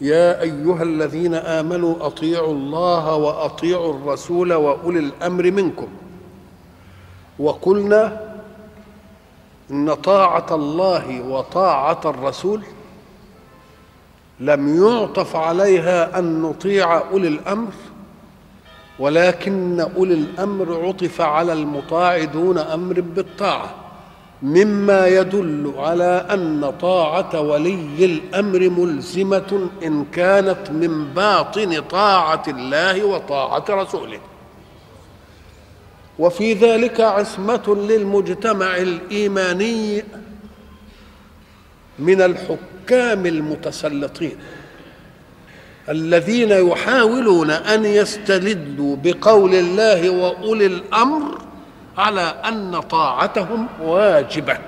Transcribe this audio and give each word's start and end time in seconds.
يا 0.00 0.42
أيها 0.42 0.82
الذين 0.82 1.34
آمنوا 1.34 2.06
أطيعوا 2.06 2.52
الله 2.52 3.14
وأطيعوا 3.14 3.94
الرسول 3.94 4.52
وأولي 4.52 4.98
الأمر 4.98 5.50
منكم. 5.50 5.88
وقلنا 7.38 8.20
إن 9.70 9.94
طاعة 9.94 10.46
الله 10.50 11.22
وطاعة 11.22 12.00
الرسول 12.04 12.62
لم 14.40 14.84
يعطف 14.84 15.36
عليها 15.36 16.18
أن 16.18 16.42
نطيع 16.42 16.98
أولي 17.10 17.28
الأمر 17.28 17.72
ولكن 18.98 19.80
أولي 19.80 20.14
الأمر 20.14 20.86
عطف 20.86 21.20
على 21.20 21.52
المطاع 21.52 22.24
دون 22.24 22.58
أمر 22.58 23.00
بالطاعة. 23.00 23.74
مما 24.42 25.06
يدل 25.06 25.72
على 25.76 26.26
أن 26.30 26.72
طاعة 26.80 27.40
ولي 27.40 28.04
الأمر 28.04 28.70
ملزمة 28.70 29.68
إن 29.84 30.04
كانت 30.04 30.70
من 30.70 31.04
باطن 31.04 31.80
طاعة 31.80 32.42
الله 32.48 33.04
وطاعة 33.04 33.64
رسوله. 33.70 34.18
وفي 36.18 36.52
ذلك 36.52 37.00
عصمة 37.00 37.76
للمجتمع 37.88 38.76
الإيماني 38.76 40.04
من 41.98 42.22
الحكام 42.22 43.26
المتسلطين 43.26 44.36
الذين 45.88 46.50
يحاولون 46.50 47.50
أن 47.50 47.84
يستدلوا 47.84 48.96
بقول 48.96 49.54
الله 49.54 50.10
وأولي 50.10 50.66
الأمر 50.66 51.38
على 51.98 52.34
أن 52.48 52.80
طاعتهم 52.80 53.66
واجبة. 53.82 54.58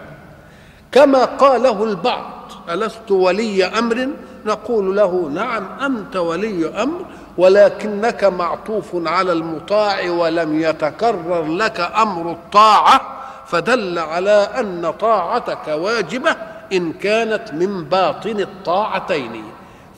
كما 0.92 1.24
قاله 1.24 1.84
البعض 1.84 2.30
ألست 2.70 3.10
ولي 3.10 3.64
أمر؟ 3.64 4.08
نقول 4.46 4.96
له 4.96 5.30
نعم 5.34 5.66
أنت 5.82 6.16
ولي 6.16 6.82
أمر 6.82 7.04
ولكنك 7.38 8.24
معطوف 8.24 8.86
على 8.94 9.32
المطاع 9.32 10.10
ولم 10.10 10.60
يتكرر 10.60 11.46
لك 11.46 11.80
أمر 11.80 12.30
الطاعة 12.30 13.00
فدل 13.46 13.98
على 13.98 14.48
أن 14.60 14.90
طاعتك 15.00 15.68
واجبة 15.68 16.36
إن 16.72 16.92
كانت 16.92 17.52
من 17.52 17.84
باطن 17.84 18.40
الطاعتين. 18.40 19.44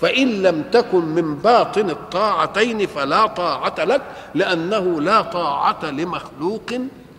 فإن 0.00 0.42
لم 0.42 0.62
تكن 0.72 1.04
من 1.04 1.34
باطن 1.34 1.90
الطاعتين 1.90 2.86
فلا 2.86 3.26
طاعة 3.26 3.74
لك 3.78 4.00
لأنه 4.34 5.00
لا 5.00 5.22
طاعة 5.22 5.84
لمخلوق 5.90 6.72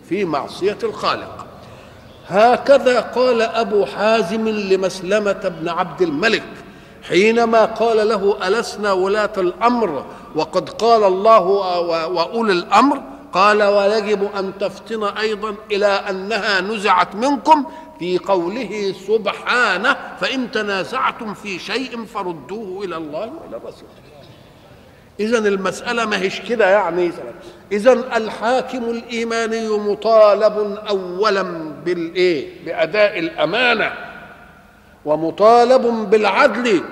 في 0.08 0.24
معصية 0.24 0.78
الخالق. 0.82 1.46
هكذا 2.26 3.00
قال 3.00 3.42
أبو 3.42 3.86
حازم 3.86 4.48
لمسلمة 4.48 5.52
بن 5.60 5.68
عبد 5.68 6.02
الملك 6.02 6.48
حينما 7.02 7.64
قال 7.64 8.08
له 8.08 8.48
ألسنا 8.48 8.92
ولاة 8.92 9.32
الأمر؟ 9.38 10.06
وقد 10.34 10.70
قال 10.70 11.04
الله 11.04 11.40
وأولي 12.06 12.52
الأمر. 12.52 13.02
قال 13.32 13.62
ويجب 13.62 14.28
أن 14.38 14.52
تفتن 14.60 15.04
أيضا 15.04 15.54
إلى 15.72 15.86
أنها 15.86 16.60
نزعت 16.60 17.14
منكم 17.14 17.64
في 17.98 18.18
قوله 18.18 18.94
سبحانه 19.06 19.96
فإن 20.20 20.50
تنازعتم 20.50 21.34
في 21.34 21.58
شيء 21.58 22.04
فردوه 22.04 22.84
إلى 22.84 22.96
الله 22.96 23.20
وإلى 23.20 23.56
الرسول. 23.56 23.88
إذا 25.20 25.38
المسألة 25.38 26.04
ما 26.04 26.20
هيش 26.22 26.40
كده 26.40 26.70
يعني. 26.70 27.12
إذا 27.72 27.92
الحاكم 27.92 28.84
الإيماني 28.84 29.68
مطالب 29.68 30.78
أولا 30.88 31.42
بالإيه؟ 31.84 32.64
بأداء 32.66 33.18
الأمانة 33.18 33.92
ومطالب 35.04 36.10
بالعدل 36.10 36.82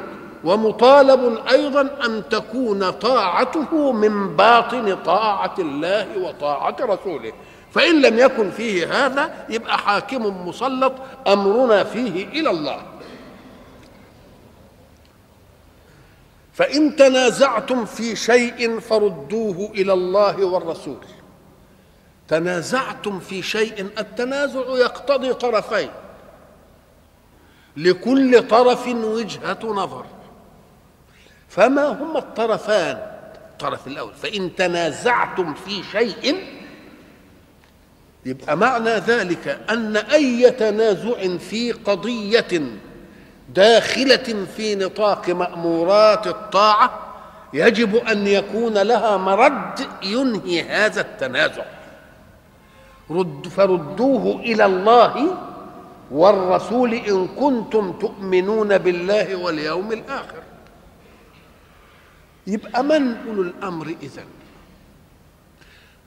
ومطالب 0.45 1.39
أيضا 1.51 1.81
أن 1.81 2.23
تكون 2.31 2.91
طاعته 2.91 3.93
من 3.93 4.37
باطن 4.37 4.97
طاعة 5.07 5.55
الله 5.59 6.07
وطاعة 6.19 6.77
رسوله. 6.81 7.33
فإن 7.73 8.03
لم 8.03 8.19
يكن 8.19 8.51
فيه 8.51 9.07
هذا 9.07 9.31
يبقى 9.49 9.79
حاكم 9.79 10.49
مسلط 10.49 10.93
أمرنا 11.29 11.85
فيه 11.85 12.27
إلى 12.27 12.51
الله. 12.51 12.77
فإن 16.61 16.97
تنازعتم 16.97 17.85
في 17.85 18.17
شيء 18.17 18.81
فردوه 18.81 19.71
إلى 19.75 19.93
الله 19.93 20.45
والرسول. 20.45 21.05
تنازعتم 22.29 23.21
في 23.21 23.43
شيء 23.43 23.81
التنازع 23.99 24.61
يقتضي 24.69 25.35
طرفين. 25.35 25.91
لكل 27.77 28.49
طرف 28.49 28.87
وجهة 28.87 29.59
نظر. 29.65 30.07
فما 31.49 31.89
هما 31.89 32.19
الطرفان؟ 32.19 32.97
الطرف 33.53 33.87
الأول 33.87 34.15
فإن 34.15 34.57
تنازعتم 34.57 35.55
في 35.55 35.83
شيء 35.93 36.45
يبقى 38.27 38.57
معنى 38.57 38.91
ذلك 38.91 39.61
أن 39.71 39.97
أي 39.97 40.51
تنازع 40.51 41.37
في 41.37 41.73
قضية 41.73 42.63
داخلة 43.55 44.47
في 44.57 44.75
نطاق 44.75 45.31
مأمورات 45.31 46.27
الطاعة 46.27 46.91
يجب 47.53 47.97
أن 47.97 48.27
يكون 48.27 48.79
لها 48.79 49.17
مرد 49.17 49.81
ينهي 50.03 50.63
هذا 50.63 51.01
التنازع. 51.01 51.65
رد 53.11 53.49
فردوه 53.49 54.41
إلى 54.41 54.65
الله 54.65 55.37
والرسول 56.11 56.95
إن 56.95 57.29
كنتم 57.29 57.93
تؤمنون 57.93 58.79
بالله 58.79 59.37
واليوم 59.37 59.93
الآخر. 59.93 60.43
يبقى 62.47 62.85
من 62.85 63.17
أولو 63.29 63.43
الأمر 63.43 63.87
إذن؟ 64.03 64.25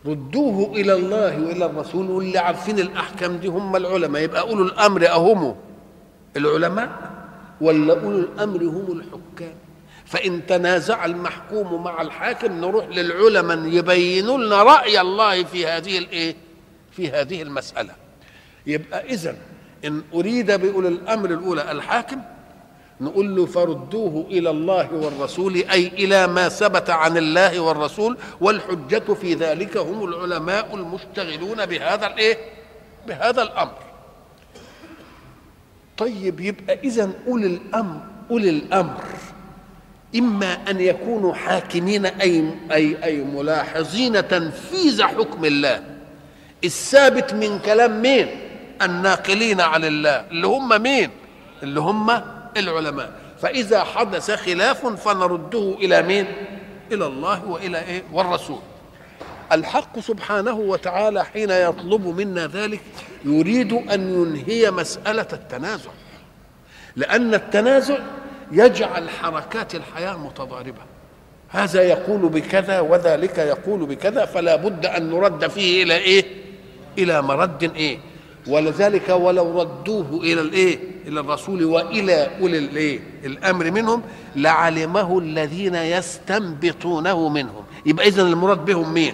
ردوه 0.06 0.72
إلى 0.76 0.94
الله 0.94 1.42
وإلى 1.42 1.66
الرسول 1.66 2.10
واللي 2.10 2.38
عارفين 2.38 2.80
الأحكام 2.80 3.38
دي 3.38 3.48
هم 3.48 3.76
العلماء. 3.76 4.22
يبقى 4.22 4.42
أولو 4.42 4.64
الأمر 4.64 5.12
أهم 5.12 5.56
العلماء 6.38 7.13
ولا 7.62 7.94
أولو 7.94 8.20
الأمر 8.20 8.64
هم 8.64 9.00
الحكام. 9.00 9.56
فإن 10.06 10.46
تنازع 10.46 11.06
المحكوم 11.06 11.84
مع 11.84 12.02
الحاكم 12.02 12.62
نروح 12.62 12.88
للعلماء 12.88 13.68
يبينوا 13.68 14.38
لنا 14.38 14.64
رأي 14.64 15.02
الله 15.02 15.44
في 15.44 15.66
هذه 15.68 15.98
الايه 15.98 16.36
في 16.92 17.12
هذه 17.12 17.42
المسألة. 17.42 17.94
يبقى 18.68 19.06
إذا 19.06 19.36
إن 19.86 20.04
أريد 20.14 20.52
باولي 20.52 20.88
الأمر 20.88 21.30
الأولى 21.30 21.72
الحاكم 21.72 22.22
نقول 23.02 23.36
له 23.36 23.46
فردوه 23.46 24.28
إلى 24.28 24.50
الله 24.50 24.94
والرسول 24.94 25.56
أي 25.56 25.88
إلى 25.88 26.28
ما 26.28 26.50
ثبت 26.50 26.90
عن 26.90 27.18
الله 27.18 27.60
والرسول 27.60 28.18
والحجة 28.42 29.14
في 29.14 29.34
ذلك 29.34 29.78
هم 29.78 30.04
العلماء 30.04 30.76
المشتغلون 30.76 31.66
بهذا 31.66 32.08
الايه 32.08 32.38
بهذا 33.08 33.42
الأمر. 33.44 33.78
طيب 35.98 36.40
يبقى 36.40 36.80
اذا 36.84 37.12
أولي 37.28 37.48
الأمر 37.48 38.00
أولي 38.32 38.50
الأمر 38.50 39.04
إما 40.16 40.58
أن 40.70 40.80
يكونوا 40.82 41.34
حاكمين 41.34 42.06
أي 42.06 42.46
أي 42.72 43.04
أي 43.04 43.18
ملاحظين 43.24 44.28
تنفيذ 44.28 45.04
حكم 45.04 45.46
الله. 45.46 45.84
الثابت 46.64 47.34
من 47.34 47.60
كلام 47.60 48.02
مين؟ 48.02 48.28
الناقلين 48.82 49.62
عن 49.62 49.86
الله. 49.86 50.26
اللي 50.32 50.48
هم 50.48 50.82
مين؟ 50.82 51.10
اللي 51.64 51.80
هم 51.80 52.22
العلماء. 52.58 53.12
فإذا 53.42 53.84
حدث 53.84 54.32
خلاف 54.32 54.86
فنرده 54.88 55.76
إلى 55.80 56.02
مين؟ 56.02 56.26
إلى 56.92 57.06
الله 57.06 57.46
وإلى 57.46 57.80
إيه؟ 57.80 58.04
والرسول. 58.12 58.60
الحق 59.52 60.00
سبحانه 60.00 60.54
وتعالى 60.54 61.26
حين 61.26 61.50
يطلب 61.50 62.08
منا 62.08 62.48
ذلك 62.48 62.82
يريد 63.26 63.74
أن 63.74 64.22
ينهي 64.22 64.72
مسألة 64.72 65.28
التنازع. 65.34 65.90
لأن 66.96 67.34
التنازع 67.34 67.98
يجعل 68.52 69.10
حركات 69.10 69.76
الحياة 69.76 70.18
متضاربة. 70.18 70.82
هذا 71.50 71.82
يقول 71.82 72.30
بكذا 72.30 72.80
وذلك 72.80 73.38
يقول 73.38 73.86
بكذا 73.86 74.26
فلا 74.26 74.56
بد 74.56 74.86
أن 74.86 75.10
نرد 75.10 75.48
فيه 75.48 75.84
إلى 75.84 75.98
إيه؟ 75.98 76.26
إلى 76.98 77.22
مرد 77.22 77.72
إيه؟ 77.76 78.00
ولذلك 78.48 79.10
ولو 79.10 79.62
ردوه 79.62 80.20
إلى 80.24 80.42
الإيه؟ 80.42 80.80
إلى 81.08 81.20
الرسول 81.20 81.66
وإلى 81.66 82.30
أولي 82.42 82.58
الإيه؟ 82.58 83.00
الأمر 83.26 83.72
منهم 83.72 84.02
لعلمه 84.36 85.20
الذين 85.20 85.76
يستنبطونه 85.76 87.30
منهم. 87.30 87.64
يبقى 87.86 88.08
اذا 88.08 88.22
المراد 88.22 88.66
بهم 88.66 88.94
مين؟ 88.94 89.14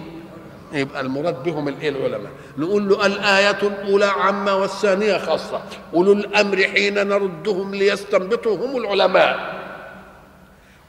يبقى 0.72 1.00
المراد 1.00 1.42
بهم 1.42 1.68
الايه 1.68 1.88
العلماء؟ 1.88 2.32
نقول 2.58 2.88
له 2.88 3.06
الآية 3.06 3.50
الأولى 3.62 4.04
عامة 4.04 4.56
والثانية 4.56 5.18
خاصة. 5.18 5.62
اولو 5.94 6.12
الأمر 6.12 6.56
حين 6.62 6.94
نردهم 7.08 7.74
ليستنبطوا 7.74 8.56
هم 8.66 8.76
العلماء. 8.76 9.60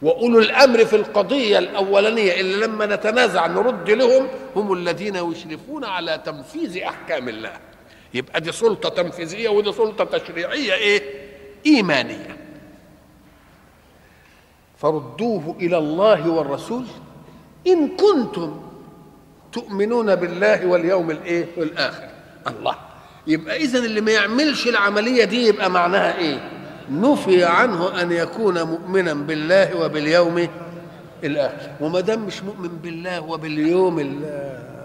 واولو 0.02 0.40
الأمر 0.40 0.86
في 0.86 0.96
القضية 0.96 1.60
الأولانية 1.60 2.40
اللي 2.42 2.66
لما 2.66 2.86
نتنازع 2.86 3.48
نرد 3.48 3.90
لهم 3.90 4.28
هم 4.56 4.74
الذين 4.74 5.16
يشرفون 5.16 5.84
على 5.86 6.22
تنفيذ 6.26 6.78
أحكام 6.84 7.30
الله. 7.30 7.54
يبقى 8.14 8.42
دي 8.42 8.52
سلطة 8.52 8.90
تنفيذية 8.90 9.50
ودي 9.50 9.72
سلطة 9.72 10.18
تشريعية 10.18 10.74
إيه؟ 10.74 11.02
إيمانية. 11.66 12.38
فردوه 14.78 15.56
إلى 15.60 15.78
الله 15.78 16.30
والرسول 16.30 16.84
إن 17.68 17.88
كنتم 17.98 18.62
تؤمنون 19.54 20.16
بالله 20.16 20.66
واليوم 20.66 21.12
الايه؟ 21.12 21.46
والآخر. 21.58 22.08
الله. 22.48 22.76
يبقى 23.28 23.56
اذا 23.58 23.80
اللي 23.80 24.02
ما 24.02 24.12
يعملش 24.12 24.68
العملية 24.68 25.24
دي 25.24 25.48
يبقى 25.48 25.70
معناها 25.70 26.18
إيه؟ 26.18 26.40
نفي 26.92 27.44
عنه 27.44 28.02
أن 28.02 28.12
يكون 28.12 28.62
مؤمنا 28.64 29.14
بالله 29.14 29.78
وباليوم 29.78 30.48
الآخر. 31.24 31.72
وما 31.82 32.00
دام 32.00 32.26
مش 32.26 32.44
مؤمن 32.44 32.70
بالله 32.70 33.22
وباليوم 33.22 34.24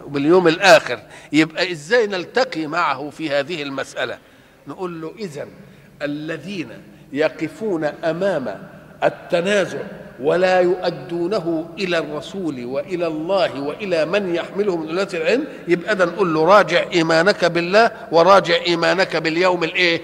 وباليوم 0.06 0.48
الآخر 0.48 0.98
يبقى 1.32 1.72
إزاي 1.72 2.06
نلتقي 2.06 2.66
معه 2.66 3.10
في 3.10 3.30
هذه 3.30 3.62
المسألة؟ 3.62 4.18
نقول 4.68 5.00
له 5.00 5.12
اذا 5.18 5.46
الذين 6.02 6.68
يقفون 7.12 7.84
أمام 7.84 8.68
التنازع 9.04 9.78
ولا 10.20 10.60
يؤدونه 10.60 11.68
إلى 11.78 11.98
الرسول 11.98 12.64
وإلى 12.64 13.06
الله 13.06 13.60
وإلى 13.60 14.04
من 14.04 14.34
يحمله 14.34 14.76
من 14.76 14.88
ولاة 14.88 15.08
العلم 15.14 15.44
يبقى 15.68 15.96
ده 15.96 16.04
نقول 16.04 16.34
له 16.34 16.44
راجع 16.44 16.84
إيمانك 16.94 17.44
بالله 17.44 17.90
وراجع 18.12 18.54
إيمانك 18.66 19.16
باليوم 19.16 19.64
الإيه؟ 19.64 20.00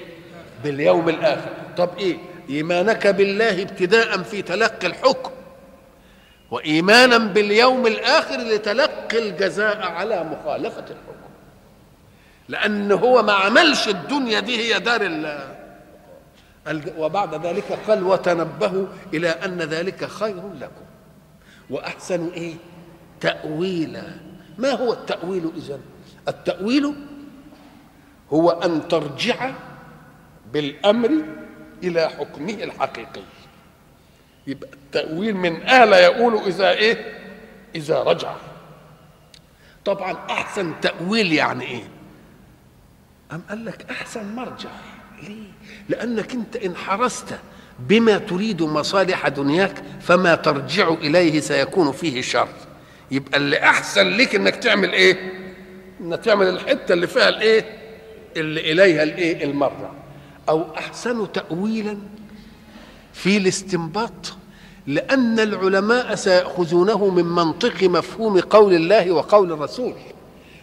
باليوم 0.64 1.08
الآخر 1.08 1.48
طب 1.76 1.90
إيه؟ 1.98 2.16
إيمانك 2.50 3.06
بالله 3.06 3.62
ابتداء 3.62 4.18
في 4.22 4.42
تلقي 4.42 4.86
الحكم 4.86 5.30
وايمانا 6.50 7.18
باليوم 7.18 7.86
الآخر 7.86 8.36
لتلقي 8.40 9.18
الجزاء 9.18 9.82
على 9.82 10.24
مخالفة 10.24 10.78
الحكم 10.84 11.22
لأن 12.48 12.92
هو 12.92 13.22
ما 13.22 13.32
عملش 13.32 13.88
الدنيا 13.88 14.40
دي 14.40 14.56
هي 14.74 14.80
دار 14.80 15.00
وبعد 16.98 17.46
ذلك 17.46 17.78
قال 17.88 18.02
وتنبهوا 18.02 18.86
إلى 19.14 19.28
أن 19.28 19.58
ذلك 19.58 20.04
خير 20.04 20.52
لكم. 20.60 20.84
وأحسن 21.70 22.28
إيه؟ 22.28 22.54
تأويلا. 23.20 24.02
ما 24.58 24.70
هو 24.70 24.92
التأويل 24.92 25.52
اذا 25.56 25.80
التأويل 26.28 26.94
هو 28.32 28.50
أن 28.50 28.88
ترجع 28.88 29.50
بالأمر 30.52 31.10
إلى 31.82 32.08
حكمه 32.08 32.54
الحقيقي. 32.54 33.22
يبقى 34.46 34.70
التأويل 34.72 35.36
من 35.36 35.68
آل 35.68 35.92
يقول 35.92 36.36
إذا 36.36 36.70
إيه؟ 36.70 37.18
إذا 37.74 38.02
رجع. 38.02 38.34
طبعا 39.84 40.12
أحسن 40.30 40.80
تأويل 40.80 41.32
يعني 41.32 41.64
إيه؟ 41.64 41.84
أم 43.32 43.42
قال 43.48 43.64
لك 43.64 43.90
أحسن 43.90 44.34
مرجع؟ 44.34 44.70
ليه؟ 45.22 45.46
لأنك 45.88 46.32
انت 46.32 46.56
إن 46.56 46.76
حرست 46.76 47.26
بما 47.78 48.18
تريد 48.18 48.62
مصالح 48.62 49.28
دنياك 49.28 49.82
فما 50.00 50.34
ترجع 50.34 50.88
إليه 50.88 51.40
سيكون 51.40 51.92
فيه 51.92 52.20
شر. 52.22 52.48
يبقى 53.10 53.36
اللي 53.38 53.62
أحسن 53.62 54.08
لك 54.08 54.34
إنك 54.34 54.56
تعمل 54.56 54.92
إيه؟ 54.92 55.32
إنك 56.00 56.18
تعمل 56.24 56.46
الحتة 56.48 56.92
اللي 56.92 57.06
فيها 57.06 57.28
الإيه؟ 57.28 57.64
اللي 58.36 58.72
إليها 58.72 59.02
الإيه؟ 59.02 59.44
المرجع 59.44 59.90
أو 60.48 60.64
أحسن 60.78 61.32
تاويلا 61.32 61.98
في 63.12 63.36
الاستنباط 63.36 64.34
لأن 64.86 65.40
العلماء 65.40 66.14
سيأخذونه 66.14 67.08
من 67.10 67.24
منطق 67.24 67.82
مفهوم 67.82 68.40
قول 68.40 68.74
الله 68.74 69.10
وقول 69.12 69.52
الرسول. 69.52 69.94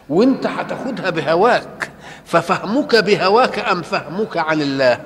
وإنت 0.10 0.46
هتاخدها 0.48 1.10
بهواك 1.10 1.92
ففهمك 2.26 2.96
بهواك 2.96 3.60
أم 3.60 3.82
فهمك 3.82 4.38
عن 4.38 4.62
الله؟ 4.62 5.02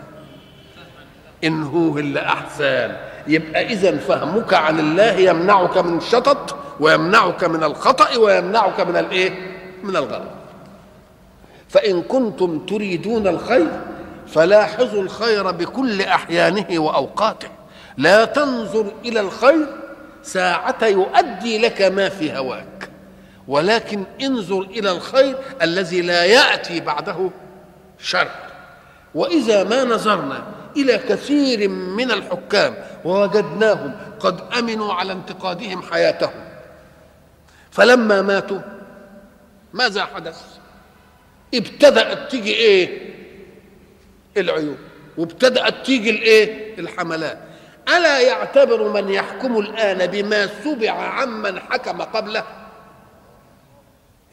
إن 1.44 1.64
هو 1.64 1.98
اللي 1.98 2.20
أحسن. 2.20 2.96
يبقى 3.28 3.66
إذا 3.66 3.98
فهمك 3.98 4.54
عن 4.54 4.80
الله 4.80 5.12
يمنعك 5.12 5.78
من 5.78 5.98
الشطط 5.98 6.56
ويمنعك 6.80 7.44
من 7.44 7.64
الخطأ 7.64 8.18
ويمنعك 8.18 8.80
من 8.80 8.98
الإيه؟ 8.98 9.32
من 9.84 9.96
الغلط. 9.96 10.32
فإن 11.70 12.02
كنتم 12.02 12.60
تريدون 12.60 13.28
الخير 13.28 13.68
فلاحظوا 14.28 15.02
الخير 15.02 15.52
بكل 15.52 16.02
أحيانه 16.02 16.80
وأوقاته. 16.80 17.48
لا 17.98 18.26
تنظر 18.26 18.92
إلى 19.06 19.20
الخير 19.20 19.68
ساعة 20.24 20.86
يؤدي 20.86 21.58
لك 21.58 21.82
ما 21.82 22.10
في 22.10 22.38
هواك. 22.38 22.90
ولكن 23.48 24.04
انظر 24.22 24.62
إلى 24.62 24.92
الخير 24.92 25.36
الذي 25.62 26.02
لا 26.02 26.26
يأتي 26.26 26.80
بعده 26.80 27.30
شر. 28.00 28.28
وإذا 29.16 29.64
ما 29.64 29.84
نظرنا 29.84 30.44
إلى 30.78 30.98
كثير 30.98 31.70
من 31.70 32.12
الحكام 32.12 32.76
ووجدناهم 33.06 33.96
قد 34.20 34.42
أمنوا 34.60 34.94
على 34.94 35.12
انتقادهم 35.14 35.82
حياتهم. 35.82 36.44
فلما 37.72 38.22
ماتوا 38.22 38.60
ماذا 39.74 40.06
حدث؟ 40.06 40.42
ابتدأت 41.56 42.32
تيجي 42.32 42.54
إيه؟ 42.54 43.14
العيوب 44.38 44.78
وابتدأت 45.18 45.86
تيجي 45.86 46.10
الإيه؟ 46.10 46.78
الحملات. 46.80 47.38
ألا 47.98 48.20
يعتبر 48.20 48.90
من 49.02 49.10
يحكم 49.10 49.60
الآن 49.60 50.08
بما 50.08 50.50
سبع 50.64 50.92
عمن 50.92 51.60
حكم 51.60 52.02
قبله؟ 52.02 52.44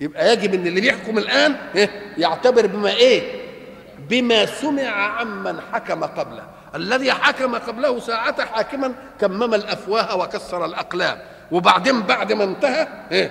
يبقى 0.01 0.33
يجب 0.33 0.55
إن 0.55 0.67
اللي 0.67 0.81
بيحكم 0.81 1.19
الآن 1.19 1.57
يعتبر 2.19 2.67
بما 2.67 2.91
إيه؟ 2.91 3.40
بما 4.11 4.47
سمع 4.47 4.89
عمن 4.91 5.61
حكم 5.73 6.05
قبله. 6.05 6.43
الذي 6.75 7.13
حكم 7.13 7.55
قبله 7.55 7.99
ساعة 8.01 8.45
حاكما 8.45 8.93
كمم 9.21 9.55
الأفواه 9.55 10.17
وكسر 10.17 10.65
الأقلام. 10.65 11.19
وبعدين 11.53 12.03
بعد 12.03 12.33
ما 12.33 12.45
انتهى 12.45 12.89
إيه؟ 13.13 13.31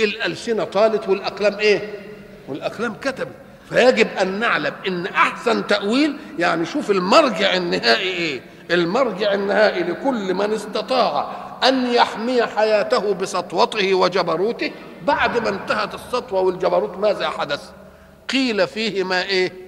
الألسنة 0.00 0.64
طالت 0.64 1.08
والأقلام 1.08 1.58
إيه؟ 1.58 1.94
والأقلام 2.48 2.94
كتبت. 2.94 3.32
فيجب 3.68 4.08
أن 4.22 4.40
نعلم 4.40 4.72
إن 4.88 5.06
أحسن 5.06 5.66
تأويل 5.66 6.16
يعني 6.38 6.66
شوف 6.66 6.90
المرجع 6.90 7.54
النهائي 7.54 8.08
إيه؟ 8.08 8.40
المرجع 8.70 9.34
النهائي 9.34 9.82
لكل 9.82 10.34
من 10.34 10.52
استطاع 10.52 11.30
أن 11.64 11.86
يحمي 11.86 12.46
حياته 12.46 13.14
بسطوته 13.14 13.94
وجبروته 13.94 14.70
بعد 15.02 15.38
ما 15.38 15.48
انتهت 15.48 15.94
السطوة 15.94 16.40
والجبروت 16.40 16.98
ماذا 16.98 17.28
حدث؟ 17.30 17.70
قيل 18.30 18.66
فيه 18.66 19.04
ما 19.04 19.22
إيه؟ 19.22 19.67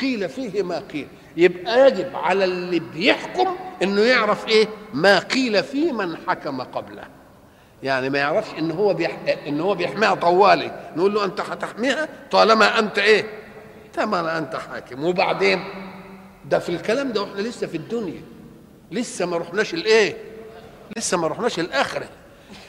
قيل 0.00 0.28
فيه 0.28 0.62
ما 0.62 0.78
قيل. 0.78 1.08
يبقى 1.36 1.86
يجب 1.88 2.16
على 2.16 2.44
اللي 2.44 2.80
بيحكم 2.80 3.56
إنه 3.82 4.00
يعرف 4.00 4.48
إيه؟ 4.48 4.68
ما 4.94 5.18
قيل 5.18 5.62
فيه 5.64 5.92
من 5.92 6.16
حكم 6.28 6.60
قبله. 6.60 7.04
يعني 7.82 8.10
ما 8.10 8.18
يعرفش 8.18 8.50
إن 8.58 8.70
هو 8.70 8.94
بيح... 8.94 9.18
إن 9.46 9.60
هو 9.60 9.74
بيحميها 9.74 10.14
طوالي. 10.14 10.92
نقول 10.96 11.14
له 11.14 11.24
أنت 11.24 11.40
هتحميها؟ 11.40 12.08
طالما 12.30 12.78
أنت 12.78 12.98
إيه؟ 12.98 13.26
طالما 13.94 14.38
أنت 14.38 14.56
حاكم. 14.56 15.04
وبعدين 15.04 15.64
ده 16.50 16.58
في 16.58 16.68
الكلام 16.68 17.12
ده 17.12 17.22
وإحنا 17.22 17.40
لسه 17.40 17.66
في 17.66 17.76
الدنيا. 17.76 18.22
لسه 18.90 19.26
ما 19.26 19.36
رحناش 19.36 19.74
الإيه؟ 19.74 20.16
لسه 20.96 21.16
ما 21.18 21.26
رحناش 21.26 21.58
الآخرة. 21.60 22.08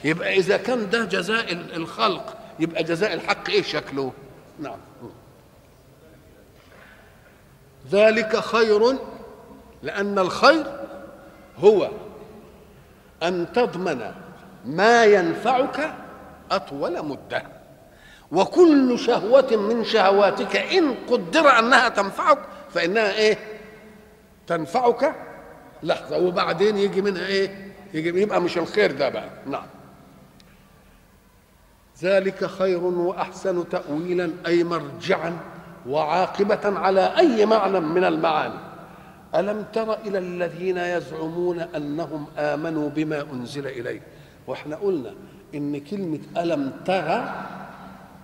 يبقى 0.04 0.36
إذا 0.36 0.56
كان 0.56 0.90
ده 0.90 1.04
جزاء 1.04 1.52
الخلق 1.52 2.36
يبقى 2.60 2.84
جزاء 2.84 3.14
الحق 3.14 3.50
إيه 3.50 3.62
شكله؟ 3.62 4.12
نعم. 4.60 4.78
ذلك 7.90 8.36
خير 8.36 8.96
لأن 9.82 10.18
الخير 10.18 10.66
هو 11.58 11.90
أن 13.22 13.46
تضمن 13.54 14.12
ما 14.64 15.04
ينفعك 15.04 15.94
أطول 16.50 17.04
مدة. 17.04 17.42
وكل 18.32 18.98
شهوة 18.98 19.56
من 19.56 19.84
شهواتك 19.84 20.56
إن 20.56 20.94
قدر 21.10 21.58
أنها 21.58 21.88
تنفعك 21.88 22.38
فإنها 22.74 23.12
إيه؟ 23.12 23.38
تنفعك. 24.46 25.14
لحظة 25.82 26.18
وبعدين 26.18 26.78
يجي 26.78 27.02
منها 27.02 27.26
إيه؟ 27.26 27.72
يجي 27.94 28.22
يبقى 28.22 28.40
مش 28.40 28.58
الخير 28.58 28.92
ده 28.92 29.08
بقى. 29.08 29.28
نعم. 29.46 29.66
ذلك 32.02 32.44
خير 32.46 32.84
وأحسن 32.84 33.68
تاويلا 33.68 34.30
أي 34.46 34.64
مرجعا 34.64 35.38
وعاقبة 35.88 36.78
على 36.78 37.16
أي 37.18 37.46
معنى 37.46 37.80
من 37.80 38.04
المعاني. 38.04 38.54
ألم 39.34 39.64
تر 39.72 39.94
إلى 40.06 40.18
الذين 40.18 40.76
يزعمون 40.76 41.60
أنهم 41.60 42.26
آمنوا 42.38 42.88
بما 42.88 43.24
أنزل 43.32 43.66
إليه 43.66 44.00
وإحنا 44.46 44.76
قلنا 44.76 45.10
إن 45.54 45.80
كلمة 45.80 46.18
ألم 46.36 46.72
ترى 46.84 47.34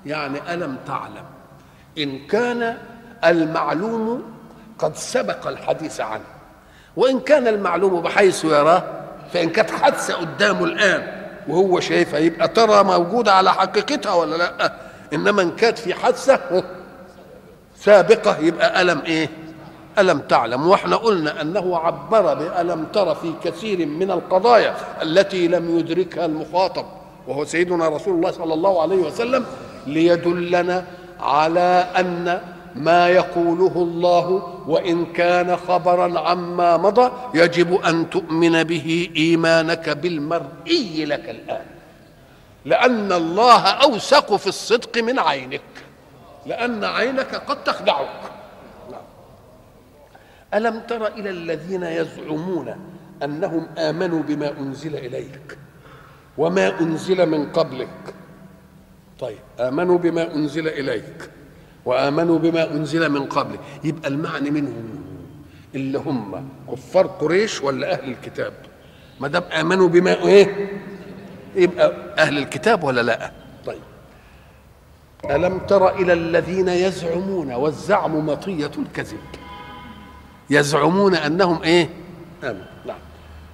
يعني 0.06 0.54
ألم 0.54 0.76
تعلم. 0.86 1.24
إن 1.98 2.26
كان 2.26 2.78
المعلوم 3.24 4.22
قد 4.78 4.96
سبق 4.96 5.46
الحديث 5.46 6.00
عنه. 6.00 6.24
وإن 6.96 7.20
كان 7.20 7.46
المعلوم 7.48 8.00
بحيث 8.00 8.44
يراه 8.44 8.82
فإن 9.32 9.50
كانت 9.50 9.70
حادثة 9.70 10.14
قدامه 10.14 10.64
الآن 10.64 11.20
وهو 11.48 11.80
شايفها 11.80 12.18
يبقى 12.18 12.48
ترى 12.48 12.84
موجودة 12.84 13.32
على 13.32 13.52
حقيقتها 13.52 14.14
ولا 14.14 14.36
لأ؟ 14.36 14.72
إنما 15.12 15.42
إن 15.42 15.50
كانت 15.56 15.78
في 15.78 15.94
حادثة 15.94 16.64
سابقة 17.80 18.38
يبقى 18.38 18.82
ألم 18.82 19.00
إيه؟ 19.06 19.28
ألم 19.98 20.18
تعلم. 20.18 20.66
وإحنا 20.66 20.96
قلنا 20.96 21.40
أنه 21.40 21.76
عبر 21.76 22.34
بألم 22.34 22.84
ترى 22.84 23.14
في 23.14 23.32
كثير 23.44 23.86
من 23.86 24.10
القضايا 24.10 24.74
التي 25.02 25.48
لم 25.48 25.78
يدركها 25.78 26.26
المخاطب 26.26 26.84
وهو 27.28 27.44
سيدنا 27.44 27.88
رسول 27.88 28.14
الله 28.14 28.30
صلى 28.30 28.54
الله 28.54 28.82
عليه 28.82 28.96
وسلم 28.96 29.44
ليدلنا 29.86 30.84
على 31.20 31.86
أن 31.98 32.40
ما 32.76 33.08
يقوله 33.08 33.72
الله 33.76 34.42
وإن 34.66 35.06
كان 35.06 35.56
خبرا 35.56 36.20
عما 36.20 36.76
مضى 36.76 37.10
يجب 37.34 37.74
أن 37.84 38.10
تؤمن 38.10 38.62
به 38.64 39.10
إيمانك 39.16 39.88
بالمرئي 39.88 41.04
لك 41.04 41.28
الآن 41.30 41.62
لأن 42.64 43.12
الله 43.12 43.60
أوثق 43.68 44.36
في 44.36 44.46
الصدق 44.46 44.98
من 45.02 45.18
عينك. 45.18 45.60
لأن 46.46 46.84
عينك 46.84 47.34
قد 47.34 47.64
تخدعك. 47.64 48.20
ألم 50.54 50.80
تر 50.80 51.06
إلى 51.06 51.30
الذين 51.30 51.82
يزعمون 51.82 52.74
أنهم 53.22 53.66
آمنوا 53.78 54.22
بما 54.22 54.50
أنزل 54.58 54.96
إليك 54.96 55.58
وما 56.38 56.80
أنزل 56.80 57.26
من 57.28 57.52
قبلك؟ 57.52 58.14
طيب 59.20 59.38
آمنوا 59.60 59.98
بما 59.98 60.34
أنزل 60.34 60.68
إليك 60.68 61.30
وآمنوا 61.84 62.38
بما 62.38 62.70
أنزل 62.70 63.08
من 63.08 63.24
قبلك 63.24 63.60
يبقى 63.84 64.08
المعنى 64.08 64.50
منهم 64.50 65.00
اللي 65.74 65.98
هم 65.98 66.48
كفار 66.72 67.06
قريش 67.06 67.60
ولا 67.62 67.92
أهل 67.92 68.10
الكتاب؟ 68.10 68.52
ما 69.20 69.28
دام 69.28 69.42
آمنوا 69.42 69.88
بما 69.88 70.14
إيه؟ 70.26 70.70
يبقى 71.56 71.92
أهل 72.18 72.38
الكتاب 72.38 72.84
ولا 72.84 73.00
لأ؟ 73.00 73.18
طيب 73.18 73.39
ألم 75.24 75.58
تر 75.58 75.94
إلى 75.94 76.12
الذين 76.12 76.68
يزعمون 76.68 77.52
والزعم 77.52 78.26
مطية 78.26 78.70
الكذب؟ 78.78 79.18
يزعمون 80.50 81.14
أنهم 81.14 81.62
إيه؟ 81.62 81.88
آمنوا. 82.44 82.64
نعم. 82.86 82.96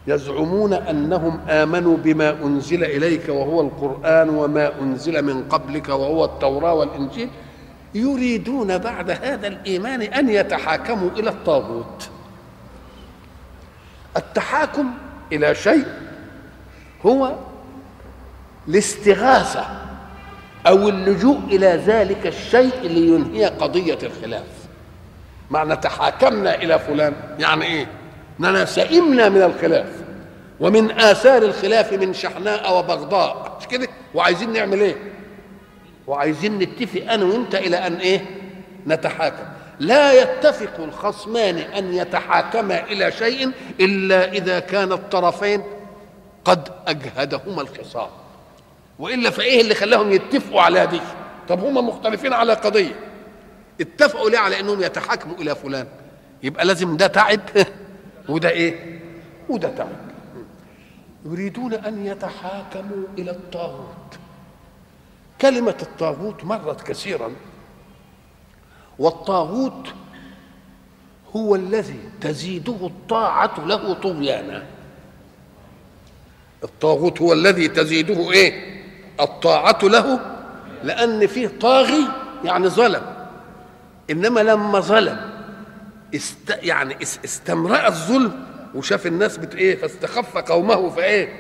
يزعمون 0.07 0.73
أنهم 0.73 1.41
آمنوا 1.49 1.97
بما 1.97 2.31
أنزل 2.31 2.85
إليك 2.85 3.29
وهو 3.29 3.61
القرآن 3.61 4.29
وما 4.29 4.81
أنزل 4.81 5.23
من 5.23 5.49
قبلك 5.49 5.89
وهو 5.89 6.25
التوراة 6.25 6.75
والإنجيل 6.75 7.29
يريدون 7.95 8.79
بعد 8.79 9.11
هذا 9.11 9.47
الإيمان 9.47 10.03
أن 10.03 10.29
يتحاكموا 10.29 11.11
إلى 11.11 11.31
الطاغوت. 11.31 12.09
التحاكم 14.17 14.91
إلى 15.33 15.55
شيء 15.55 15.87
هو 17.07 17.33
الاستغاثة 18.69 19.86
أو 20.67 20.89
اللجوء 20.89 21.39
إلى 21.49 21.67
ذلك 21.87 22.27
الشيء 22.27 22.81
لينهي 22.83 23.45
قضية 23.45 23.99
الخلاف 24.03 24.45
معنى 25.51 25.77
تحاكمنا 25.77 26.55
إلى 26.55 26.79
فلان 26.79 27.15
يعني 27.39 27.65
إيه؟ 27.65 27.87
أننا 28.41 28.65
سئمنا 28.65 29.29
من 29.29 29.43
الخلاف 29.43 29.87
ومن 30.61 30.91
آثار 31.01 31.43
الخلاف 31.43 31.93
من 31.93 32.15
شحناء 32.15 32.79
وبغضاء 32.79 33.57
مش 33.61 33.67
كده؟ 33.67 33.89
وعايزين 34.15 34.53
نعمل 34.53 34.81
إيه؟ 34.81 34.97
وعايزين 36.07 36.59
نتفق 36.59 37.13
أنا 37.13 37.25
وأنت 37.25 37.55
إلى 37.55 37.77
أن 37.77 37.95
إيه؟ 37.95 38.25
نتحاكم 38.87 39.45
لا 39.81 40.13
يتفق 40.13 40.85
الخصمان 40.85 41.57
أن 41.59 41.95
يتحاكما 41.95 42.85
إلى 42.85 43.13
شيء 43.13 43.51
إلا 43.81 44.33
إذا 44.33 44.59
كان 44.59 44.93
الطرفين 44.93 45.63
قد 46.45 46.69
أجهدهما 46.87 47.63
الخصام 47.63 48.09
وإلا 48.99 49.31
فإيه 49.31 49.61
اللي 49.61 49.75
خلاهم 49.75 50.13
يتفقوا 50.13 50.61
على 50.61 50.87
دي 50.87 51.01
طب 51.49 51.65
هم 51.65 51.89
مختلفين 51.89 52.33
على 52.33 52.53
قضية. 52.53 52.95
اتفقوا 53.81 54.31
ليه 54.31 54.39
على 54.39 54.61
إنهم 54.61 54.83
يتحاكموا 54.83 55.37
إلى 55.37 55.55
فلان؟ 55.55 55.87
يبقى 56.43 56.65
لازم 56.65 56.97
ده 56.97 57.07
تعب. 57.07 57.41
وده 58.29 58.51
إيه؟ 58.51 59.01
وده 59.49 59.69
تعب. 59.69 59.97
يريدون 61.25 61.75
أن 61.75 62.07
يتحاكموا 62.07 63.07
إلى 63.19 63.31
الطاغوت. 63.31 64.19
كلمة 65.41 65.77
الطاغوت 65.83 66.45
مرت 66.45 66.81
كثيرا. 66.81 67.33
والطاغوت 68.99 69.89
هو 71.37 71.55
الذي 71.55 72.01
تزيده 72.21 72.87
الطاعة 72.87 73.67
له 73.67 73.95
طغيانا. 73.95 74.67
الطاغوت 76.65 77.21
هو 77.23 77.33
الذي 77.33 77.69
تزيده 77.69 78.33
إيه؟ 78.33 78.76
الطاعة 79.21 79.79
له 79.83 80.21
لأن 80.85 81.27
فيه 81.27 81.51
طاغي 81.61 82.09
يعني 82.45 82.69
ظلم. 82.69 83.03
إنما 84.11 84.41
لما 84.41 84.81
ظلم 84.81 85.31
است 86.15 86.59
يعني 86.63 86.97
استمرأ 87.03 87.87
الظلم 87.89 88.47
وشاف 88.75 89.07
الناس 89.07 89.37
بت 89.37 89.55
إيه 89.55 89.77
فاستخف 89.77 90.37
قومه 90.37 90.91
فإيه 90.91 91.33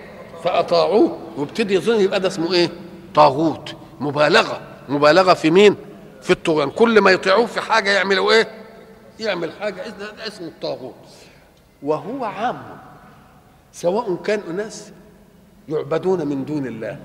فأطاعوه 0.44 1.18
وابتدي 1.36 1.74
يظن 1.74 2.00
يبقى 2.00 2.20
ده 2.20 2.28
اسمه 2.28 2.52
إيه؟ 2.52 2.70
طاغوت 3.14 3.74
مبالغة. 4.00 4.60
مبالغة 4.88 5.34
في 5.34 5.50
مين؟ 5.50 5.76
في 6.22 6.30
الطغيان. 6.30 6.70
كل 6.70 7.00
ما 7.00 7.10
يطيعوه 7.10 7.46
في 7.46 7.60
حاجة 7.60 7.90
يعملوا 7.90 8.32
إيه؟ 8.32 8.48
يعمل 9.20 9.52
حاجة. 9.60 9.84
اسمه 10.26 10.46
الطاغوت. 10.46 10.94
وهو 11.82 12.24
عام 12.24 12.62
سواء 13.72 14.16
كان 14.24 14.40
أناس 14.50 14.90
يعبدون 15.68 16.26
من 16.26 16.44
دون 16.44 16.66
الله. 16.66 16.98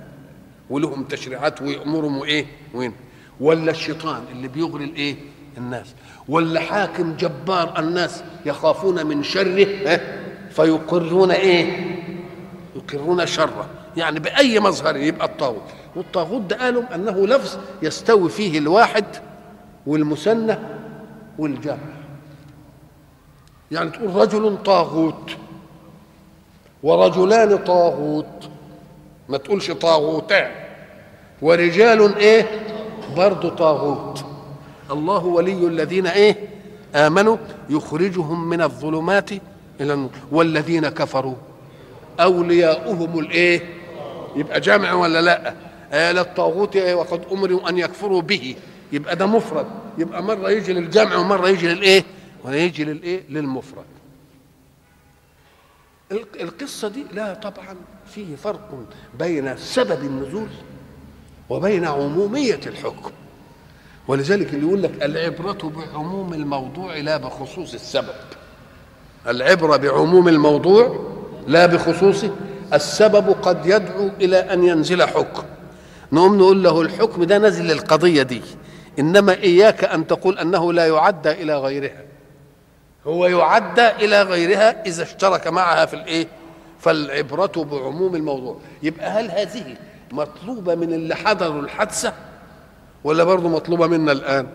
ولهم 0.72 1.04
تشريعات 1.04 1.62
ويأمرهم 1.62 2.18
وإيه؟ 2.18 2.46
وين؟ 2.74 2.94
ولا 3.40 3.72
الشيطان 3.72 4.24
اللي 4.32 4.48
بيغري 4.48 4.84
الإيه؟ 4.84 5.16
الناس. 5.58 5.94
ولا 6.30 6.60
حاكم 6.60 7.16
جبار 7.16 7.80
الناس 7.80 8.24
يخافون 8.46 9.06
من 9.06 9.24
شره 9.24 10.00
فيقرون 10.52 11.32
إيه؟ 11.32 11.96
يقرون 12.76 13.26
شره. 13.26 13.70
يعني 13.98 14.20
بأي 14.20 14.60
مظهر 14.60 14.96
يبقى 14.98 15.26
الطاغوت. 15.28 15.62
والطاغوت 15.96 16.42
ده 16.42 16.56
قالوا 16.58 16.96
أنه 16.96 17.28
لفظ 17.28 17.58
يستوي 17.82 18.30
فيه 18.30 18.58
الواحد 18.60 19.06
والمثنى 19.88 20.58
والجمع 21.38 21.78
يعني 23.72 23.90
تقول 23.90 24.16
رجل 24.16 24.64
طاغوت 24.64 25.32
ورجلان 26.84 27.58
طاغوت. 27.58 28.50
ما 29.30 29.38
تقولش 29.38 29.72
طاغوتان. 29.72 30.61
ورجال 31.42 32.16
إيه؟ 32.16 32.46
برضه 33.18 33.50
طاغوت. 33.50 34.26
الله 34.92 35.26
ولي 35.26 35.68
الذين 35.68 36.08
إيه؟ 36.08 36.36
آمنوا 36.96 37.38
يخرجهم 37.70 38.50
من 38.50 38.62
الظلمات 38.62 39.32
إلى 39.82 39.94
النور. 39.94 40.10
والذين 40.32 40.90
كفروا. 40.90 41.36
أولياؤهم 42.20 43.20
الإيه؟ 43.20 43.62
يبقى 44.36 44.60
جمع 44.60 44.94
ولا 44.94 45.22
لا؟ 45.22 45.54
آه 45.92 46.12
الطاغوت 46.12 46.78
وقد 46.78 47.22
أمروا 47.32 47.70
أن 47.70 47.78
يكفروا 47.78 48.22
به. 48.22 48.56
يبقى 48.92 49.16
ده 49.16 49.26
مفرد. 49.26 49.66
يبقى 49.98 50.24
مرة 50.24 50.50
يجي 50.50 50.74
للجمع 50.74 51.16
ومرة 51.16 51.48
يجي 51.50 51.68
للإيه؟ 51.68 52.04
ويجي 52.46 52.84
للإيه؟ 52.84 53.24
للمفرد. 53.30 53.86
القصة 56.42 56.88
دي 56.88 57.06
لا 57.14 57.34
طبعا 57.34 57.76
فيه 58.08 58.36
فرق 58.36 58.70
بين 59.20 59.58
سبب 59.58 60.04
النزول 60.04 60.48
وبين 61.52 61.86
عمومية 61.86 62.60
الحكم. 62.68 63.12
ولذلك 64.08 64.54
اللي 64.54 64.68
يقول 64.68 64.84
لك 64.84 64.92
العبرة 65.04 65.72
بعموم 65.76 66.34
الموضوع 66.34 66.98
لا 66.98 67.18
بخصوص 67.18 67.74
السبب. 67.74 68.14
العبرة 69.28 69.78
بعموم 69.78 70.28
الموضوع 70.28 71.00
لا 71.48 71.66
بخصوصه 71.66 72.32
السبب 72.74 73.30
قد 73.42 73.66
يدعو 73.66 74.10
إلى 74.22 74.38
أن 74.38 74.64
ينزل 74.64 75.04
حكم. 75.04 75.44
نقوم 76.12 76.38
نقول 76.38 76.64
له 76.64 76.82
الحكم 76.82 77.24
ده 77.24 77.38
نزل 77.38 77.66
للقضية 77.66 78.24
دي 78.24 78.42
إنما 79.00 79.34
إياك 79.34 79.84
أن 79.84 80.08
تقول 80.08 80.40
أنه 80.40 80.74
لا 80.74 80.88
يعدى 80.88 81.32
إلى 81.32 81.58
غيرها. 81.58 82.04
هو 83.08 83.28
يعدى 83.28 83.88
إلى 83.88 84.22
غيرها 84.22 84.86
إذا 84.86 85.04
اشترك 85.04 85.48
معها 85.48 85.86
في 85.86 85.94
الإيه؟ 85.94 86.28
فالعبرة 86.80 87.52
بعموم 87.72 88.16
الموضوع. 88.16 88.58
يبقى 88.84 89.10
هل 89.10 89.32
هذه 89.32 89.76
مطلوبة 90.12 90.76
من 90.76 90.94
اللي 90.94 91.16
حضروا 91.16 91.62
الحادثة 91.62 92.14
ولا 93.04 93.24
برضه 93.24 93.50
مطلوبة 93.50 93.88
منا 93.88 94.12
الآن؟ 94.12 94.48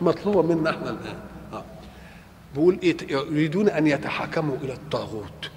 مطلوبة 0.00 0.42
منا 0.42 0.70
إحنا 0.70 0.90
الآن. 0.90 1.16
آه. 1.52 1.64
بيقول 2.54 2.78
إيه 2.82 2.96
يريدون 3.10 3.68
أن 3.68 3.86
يتحاكموا 3.86 4.56
إلى 4.62 4.72
الطاغوت. 4.72 5.50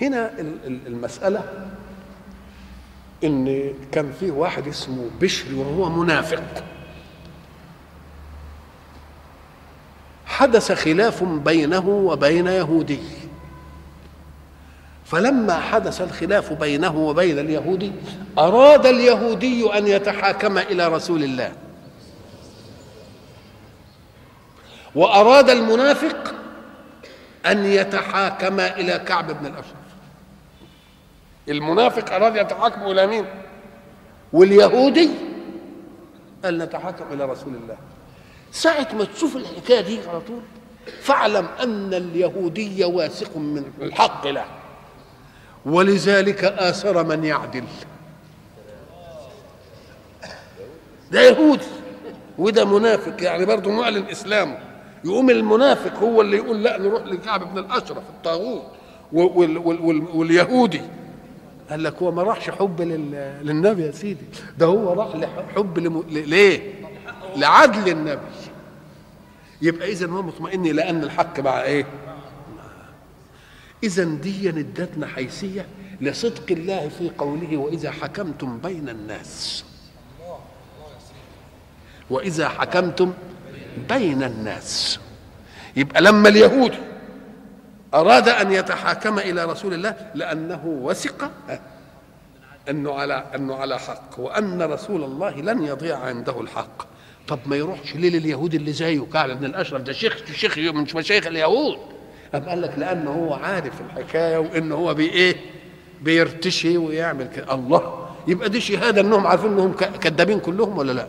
هنا 0.00 0.30
المسألة 0.86 1.42
إن 3.24 3.72
كان 3.92 4.12
فيه 4.20 4.30
واحد 4.30 4.68
اسمه 4.68 5.10
بشر 5.20 5.54
وهو 5.54 5.88
منافق. 5.90 6.64
حدث 10.26 10.72
خلاف 10.72 11.24
بينه 11.24 11.88
وبين 11.88 12.46
يهودي. 12.46 12.98
فلما 15.10 15.60
حدث 15.60 16.00
الخلاف 16.00 16.52
بينه 16.52 16.96
وبين 16.96 17.38
اليهودي 17.38 17.92
أراد 18.38 18.86
اليهودي 18.86 19.78
أن 19.78 19.86
يتحاكم 19.86 20.58
إلى 20.58 20.88
رسول 20.88 21.24
الله. 21.24 21.52
وأراد 24.94 25.50
المنافق 25.50 26.34
أن 27.46 27.64
يتحاكم 27.64 28.60
إلى 28.60 28.98
كعب 28.98 29.26
بن 29.40 29.46
الأشرف. 29.46 29.74
المنافق 31.48 32.14
أراد 32.14 32.36
يتحاكم 32.36 32.90
إلى 32.90 33.06
مين؟ 33.06 33.24
واليهودي 34.32 35.10
قال 36.44 36.58
نتحاكم 36.58 37.04
إلى 37.12 37.24
رسول 37.24 37.54
الله. 37.54 37.76
ساعة 38.52 38.88
ما 38.94 39.04
تشوف 39.04 39.36
الحكاية 39.36 39.80
دي 39.80 40.00
على 40.08 40.20
طول 40.20 40.40
فاعلم 41.00 41.46
أن 41.62 41.94
اليهودي 41.94 42.84
واثق 42.84 43.36
من 43.36 43.72
الحق 43.82 44.26
له. 44.26 44.57
ولذلك 45.68 46.44
آثر 46.44 47.04
من 47.04 47.24
يعدل. 47.24 47.64
ده 51.12 51.20
يهودي 51.20 51.64
وده 52.38 52.64
منافق 52.64 53.22
يعني 53.22 53.44
برضه 53.44 53.70
معلن 53.70 54.04
إسلامه 54.04 54.58
يقوم 55.04 55.30
المنافق 55.30 55.98
هو 55.98 56.20
اللي 56.20 56.36
يقول 56.36 56.62
لا 56.62 56.78
نروح 56.78 57.02
لكعب 57.06 57.52
بن 57.54 57.58
الأشرف 57.58 57.98
الطاغوت 57.98 58.62
وال 59.12 59.58
وال 59.58 59.80
وال 59.80 60.04
واليهودي. 60.14 60.80
قال 61.70 61.82
لك 61.82 62.02
هو 62.02 62.10
ما 62.10 62.22
راحش 62.22 62.50
حب 62.50 62.82
للنبي 63.42 63.82
يا 63.82 63.90
سيدي. 63.90 64.24
ده 64.58 64.66
هو 64.66 64.92
راح 64.92 65.16
لحب 65.16 65.78
لم... 65.78 66.04
ليه؟ 66.08 66.74
لعدل 67.36 67.88
النبي. 67.92 68.20
يبقى 69.62 69.92
اذا 69.92 70.06
هو 70.06 70.22
مطمئن 70.22 70.62
لأن 70.62 71.02
الحق 71.02 71.40
مع 71.40 71.62
إيه؟ 71.62 71.86
اذا 73.82 74.04
دي 74.04 74.48
ادتنا 74.48 75.06
حيثية 75.06 75.66
لصدق 76.00 76.44
الله 76.50 76.88
في 76.88 77.10
قوله 77.18 77.56
وإذا 77.56 77.90
حكمتم 77.90 78.58
بين 78.58 78.88
الناس. 78.88 79.64
وإذا 82.10 82.48
حكمتم 82.48 83.12
بين 83.88 84.22
الناس. 84.22 84.98
يبقى 85.76 86.00
لما 86.02 86.28
اليهود 86.28 86.74
أراد 87.94 88.28
أن 88.28 88.52
يتحاكم 88.52 89.18
إلى 89.18 89.44
رسول 89.44 89.74
الله 89.74 90.10
لأنه 90.14 90.62
وثق 90.66 91.30
أنه 92.70 92.94
على 92.94 93.24
أنه 93.34 93.54
على 93.54 93.78
حق 93.78 94.18
وأن 94.18 94.62
رسول 94.62 95.04
الله 95.04 95.40
لن 95.40 95.62
يضيع 95.64 95.98
عنده 95.98 96.40
الحق. 96.40 96.86
طب 97.28 97.38
ما 97.46 97.56
يروحش 97.56 97.94
ليه 97.94 98.10
لليهود 98.10 98.54
اللي 98.54 98.72
زيه؟ 98.72 99.00
كعب 99.12 99.30
بن 99.30 99.44
الأشرف 99.44 99.82
ده 99.82 99.92
شيخ 99.92 100.16
شيخ 100.32 100.58
من 100.58 100.86
مشايخ 100.94 101.26
اليهود. 101.26 101.97
أم 102.34 102.40
قال 102.48 102.62
لك 102.62 102.74
لأنه 102.78 103.10
هو 103.10 103.34
عارف 103.34 103.72
الحكاية 103.80 104.38
وإن 104.38 104.72
هو 104.72 104.94
بي 104.94 105.10
إيه؟ 105.10 105.36
بيرتشي 106.02 106.76
ويعمل 106.78 107.28
كده. 107.36 107.54
الله! 107.54 108.08
يبقى 108.26 108.48
دي 108.50 108.60
شهادة 108.60 109.00
إنهم 109.00 109.26
عارفين 109.26 109.52
إنهم 109.52 109.72
كذابين 109.72 110.40
كلهم 110.40 110.78
ولا 110.78 110.92
لأ؟ 110.92 111.06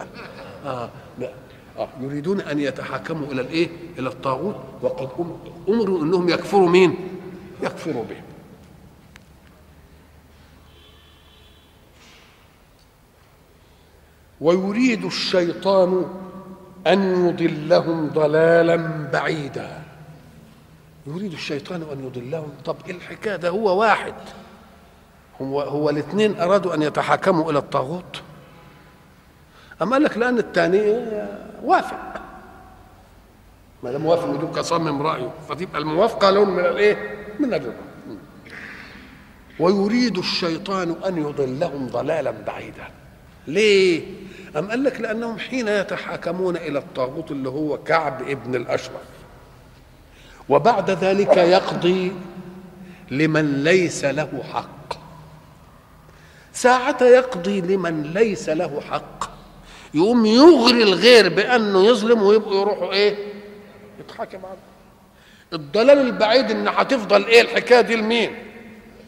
آه 0.65 0.89
لا. 1.19 1.29
آه 1.77 1.87
يريدون 2.01 2.41
أن 2.41 2.59
يتحاكموا 2.59 3.27
إلى 3.31 3.41
الإيه؟ 3.41 3.69
إلى 3.99 4.09
الطاغوت. 4.09 4.55
وقد 4.81 5.09
أمروا 5.69 6.01
إنهم 6.03 6.29
يكفروا 6.29 6.69
مين؟ 6.69 6.95
يكفروا 7.63 8.03
به 8.03 8.15
ويريد 14.41 15.05
الشيطان 15.05 16.05
أن 16.87 17.27
يضلهم 17.27 18.07
ضلالا 18.07 18.75
بعيدا. 19.13 19.78
يريد 21.15 21.33
الشيطان 21.33 21.81
أن 21.91 22.05
يضلهم. 22.05 22.51
طب 22.65 22.75
إيه 22.87 22.95
الحكاية 22.95 23.35
ده 23.35 23.49
هو 23.49 23.79
واحد. 23.79 24.13
هو 25.41 25.61
هو 25.61 25.89
الاثنين 25.89 26.39
أرادوا 26.39 26.73
أن 26.73 26.81
يتحاكموا 26.81 27.51
إلى 27.51 27.59
الطاغوت. 27.59 28.21
أما 29.81 29.91
قال 29.91 30.03
لك 30.03 30.17
لأن 30.17 30.37
الثاني 30.37 30.81
وافق. 31.63 32.21
ما 33.83 33.91
دام 33.91 34.05
وافق 34.05 34.29
ودوك 34.29 34.59
صمم 34.59 35.01
رأيه. 35.01 35.31
فتبقى 35.49 35.77
الموافقة 35.77 36.31
لون 36.31 36.49
من 36.49 36.65
الإيه؟ 36.65 37.25
من 37.39 37.53
الرضا. 37.53 37.73
ويريد 39.59 40.17
الشيطان 40.17 40.95
أن 41.07 41.17
يضلهم 41.17 41.87
ضلالا 41.87 42.31
بعيدا. 42.31 42.87
ليه؟ 43.47 44.03
أم 44.57 44.69
قال 44.69 44.83
لك 44.83 45.01
لأنهم 45.01 45.39
حين 45.39 45.67
يتحاكمون 45.67 46.57
إلى 46.57 46.79
الطاغوت 46.79 47.31
اللي 47.31 47.49
هو 47.49 47.77
كعب 47.77 48.21
ابن 48.21 48.55
الأشرف. 48.55 49.18
وبعد 50.49 50.91
ذلك 50.91 51.37
يقضي 51.37 52.11
لمن 53.11 53.63
ليس 53.63 54.05
له 54.05 54.43
حق 54.53 54.93
ساعة 56.53 56.97
يقضي 57.03 57.61
لمن 57.61 58.03
ليس 58.13 58.49
له 58.49 58.81
حق 58.91 59.29
يقوم 59.93 60.25
يغري 60.25 60.83
الغير 60.83 61.29
بأنه 61.29 61.85
يظلم 61.85 62.21
ويبقوا 62.23 62.61
يروحوا 62.61 62.91
إيه؟ 62.91 63.15
يتحاكم 63.99 64.37
عنه 64.37 64.57
الضلال 65.53 65.97
البعيد 65.99 66.51
إن 66.51 66.67
هتفضل 66.67 67.25
إيه 67.25 67.41
الحكاية 67.41 67.81
دي 67.81 67.95
لمين؟ 67.95 68.35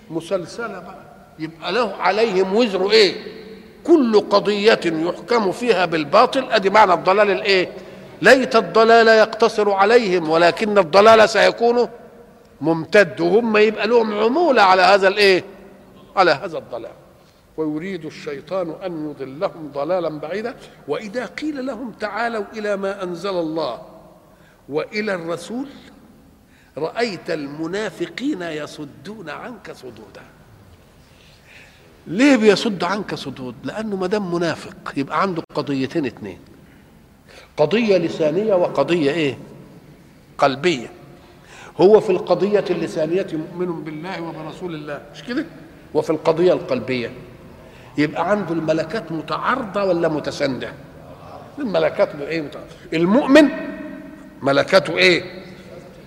مسلسلة 0.10 0.68
بقى 0.80 1.02
يبقى 1.40 1.72
له 1.72 1.96
عليهم 1.96 2.56
وزر 2.56 2.92
إيه؟ 2.92 3.16
كل 3.84 4.20
قضية 4.20 4.80
يحكم 4.86 5.52
فيها 5.52 5.86
بالباطل 5.86 6.52
أدي 6.52 6.70
معنى 6.70 6.94
الضلال 6.94 7.32
الإيه؟ 7.32 7.70
ليت 8.22 8.56
الضلال 8.56 9.08
يقتصر 9.08 9.72
عليهم 9.72 10.30
ولكن 10.30 10.78
الضلال 10.78 11.30
سيكون 11.30 11.90
ممتد 12.62 13.22
وهم 13.22 13.58
يبقى 13.58 13.88
لهم 13.88 14.14
عمولة 14.14 14.62
على 14.62 14.82
هذا 14.82 15.08
الإيه؟ 15.08 15.44
على 16.16 16.32
هذا 16.32 16.58
الضلال. 16.58 16.92
ويريد 17.58 18.06
الشيطان 18.06 18.76
أن 18.86 19.10
يضلهم 19.10 19.72
ضلالا 19.74 20.10
بعيدا. 20.10 20.56
وإذا 20.88 21.26
قيل 21.26 21.66
لهم 21.66 21.92
تعالوا 21.92 22.44
إلى 22.54 22.78
ما 22.78 23.04
أنزل 23.04 23.30
الله 23.30 23.82
وإلى 24.70 25.14
الرسول 25.14 25.68
رأيت 26.78 27.30
المنافقين 27.30 28.42
يصدون 28.42 29.30
عنك 29.30 29.72
صدودا. 29.72 30.22
ليه 32.08 32.36
بيصد 32.36 32.84
عنك 32.84 33.16
صدود؟ 33.16 33.56
لأنه 33.64 33.96
ما 33.96 34.08
دام 34.08 34.34
منافق 34.34 34.94
يبقى 34.98 35.22
عنده 35.22 35.44
قضيتين 35.56 36.06
اتنين. 36.06 36.40
قضية 37.62 37.98
لسانية 37.98 38.54
وقضية 38.54 39.12
إيه؟ 39.12 39.38
قلبية. 40.38 40.88
هو 41.82 42.00
في 42.00 42.10
القضية 42.10 42.66
اللسانية 42.70 43.28
مؤمن 43.34 43.84
بالله 43.84 44.22
وبرسول 44.22 44.76
الله 44.76 45.02
مش 45.14 45.24
كده؟ 45.24 45.46
وفي 45.94 46.10
القضية 46.10 46.54
القلبية. 46.54 47.12
يبقى 47.98 48.30
عنده 48.32 48.54
الملكات 48.54 49.12
متعارضة 49.12 49.84
ولا 49.84 50.08
متساندة؟ 50.08 50.74
الملكات 51.60 52.10
إيه 52.16 52.42
متعارضة. 52.42 52.70
المؤمن 52.94 53.50
ملكاته 54.42 54.98
إيه؟ 54.98 55.24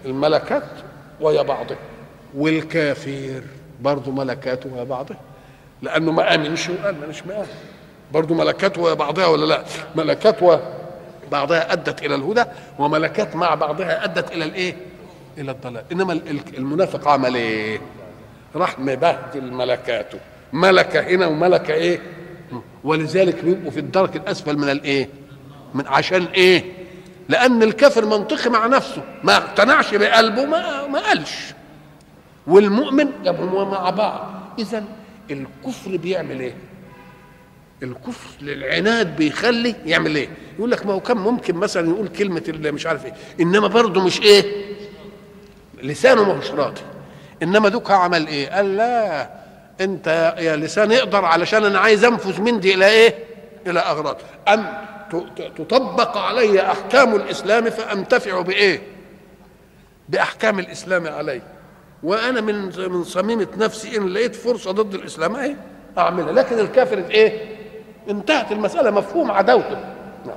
الملكات 0.05 0.62
ويا 1.21 1.43
بعضها 1.43 1.77
والكافر 2.37 3.43
برضه 3.81 4.11
ملكاته 4.12 4.71
ويا 4.75 4.85
بعضها 4.85 5.17
لأنه 5.83 6.12
ما 6.12 6.35
آمنش 6.35 6.69
وقال 6.69 7.01
مانيش 7.01 7.27
مآمن 7.27 7.47
برضه 8.12 8.35
ملكات 8.35 8.79
وبعضها 8.79 9.27
ولا 9.27 9.47
لا؟ 9.47 9.64
ملكات 9.97 10.43
وبعضها 11.35 11.73
أدت 11.73 12.03
إلى 12.03 12.14
الهدى 12.14 12.44
وملكات 12.79 13.37
مع 13.37 13.55
بعضها 13.55 14.05
أدت 14.05 14.33
إلى 14.33 14.44
الإيه؟ 14.44 14.77
إلى 15.38 15.51
الضلال. 15.51 15.85
إنما 15.92 16.12
المنافق 16.59 17.09
عمل 17.09 17.35
إيه 17.35 17.81
راح 18.57 18.79
مبهدل 18.79 19.53
ملكاته. 19.53 20.18
ملكه 20.53 21.01
هنا 21.01 21.27
وملكه 21.27 21.75
إيه؟ 21.75 22.01
ولذلك 22.85 23.44
بيبقوا 23.44 23.70
في 23.70 23.81
الدرك 23.81 24.16
الأسفل 24.16 24.59
من 24.59 24.70
الإيه؟ 24.70 25.09
من 25.75 25.87
عشان 25.87 26.25
إيه؟ 26.25 26.64
لأن 27.29 27.62
الكافر 27.62 28.05
منطقي 28.05 28.51
مع 28.51 28.66
نفسه. 28.66 29.03
ما 29.25 29.37
اقتنعش 29.37 29.94
بقلبه 29.94 30.44
ما 30.44 30.87
ما 30.87 31.01
قالش. 31.01 31.55
والمؤمن 32.47 33.09
يبقوا 33.25 33.64
مع 33.64 33.90
بعض. 33.90 34.31
اذا 34.59 34.85
الكفر 35.31 35.97
بيعمل 35.97 36.40
إيه؟ 36.40 36.55
الكفر 37.85 38.29
للعناد 38.42 39.16
بيخلي 39.16 39.75
يعمل 39.87 40.16
إيه؟ 40.16 40.29
يقول 40.59 40.70
لك 40.70 40.87
ما 40.87 40.92
هو 40.92 41.01
كان 41.01 41.16
ممكن 41.16 41.55
مثلا 41.55 41.88
يقول 41.88 42.09
كلمة 42.09 42.42
اللي 42.49 42.73
مش 42.73 42.87
عارف 42.87 43.05
إيه. 43.07 43.14
إنما 43.40 43.66
برضه 43.68 44.05
مش 44.05 44.20
إيه؟ 44.20 44.64
لسانه 45.83 46.25
ما 46.25 46.37
هوش 46.37 46.51
راضي. 46.51 46.81
إنما 47.42 47.68
دوك 47.68 47.90
عمل 47.90 48.27
إيه؟ 48.27 48.49
قال 48.51 48.77
لا 48.77 49.31
أنت 49.81 50.35
يا 50.38 50.57
لسان 50.57 50.92
أقدر 50.92 51.25
علشان 51.25 51.64
أنا 51.64 51.79
عايز 51.79 52.05
أنفذ 52.05 52.40
من 52.40 52.61
دي 52.61 52.75
إلى 52.75 52.88
إيه؟ 52.88 53.14
إلى 53.66 53.81
أغراض. 53.81 54.16
أم 54.49 54.66
تطبق 55.57 56.16
علي 56.16 56.62
أحكام 56.62 57.14
الإسلام 57.14 57.70
فأنتفع 57.70 58.40
بإيه؟ 58.40 58.83
بأحكام 60.09 60.59
الإسلام 60.59 61.07
علي. 61.07 61.42
وأنا 62.03 62.40
من 62.40 62.64
من 62.90 63.05
صميمة 63.05 63.49
نفسي 63.57 63.97
إن 63.97 64.09
لقيت 64.09 64.35
فرصة 64.35 64.70
ضد 64.70 64.94
الإسلام 64.94 65.37
أهي 65.37 65.57
أعملها. 65.99 66.33
لكن 66.33 66.59
الكافر 66.59 66.99
إيه؟ 67.11 67.54
انتهت 68.11 68.53
المسألة 68.53 68.90
مفهوم 68.90 69.31
عداوته. 69.31 69.79
نعم. 70.27 70.37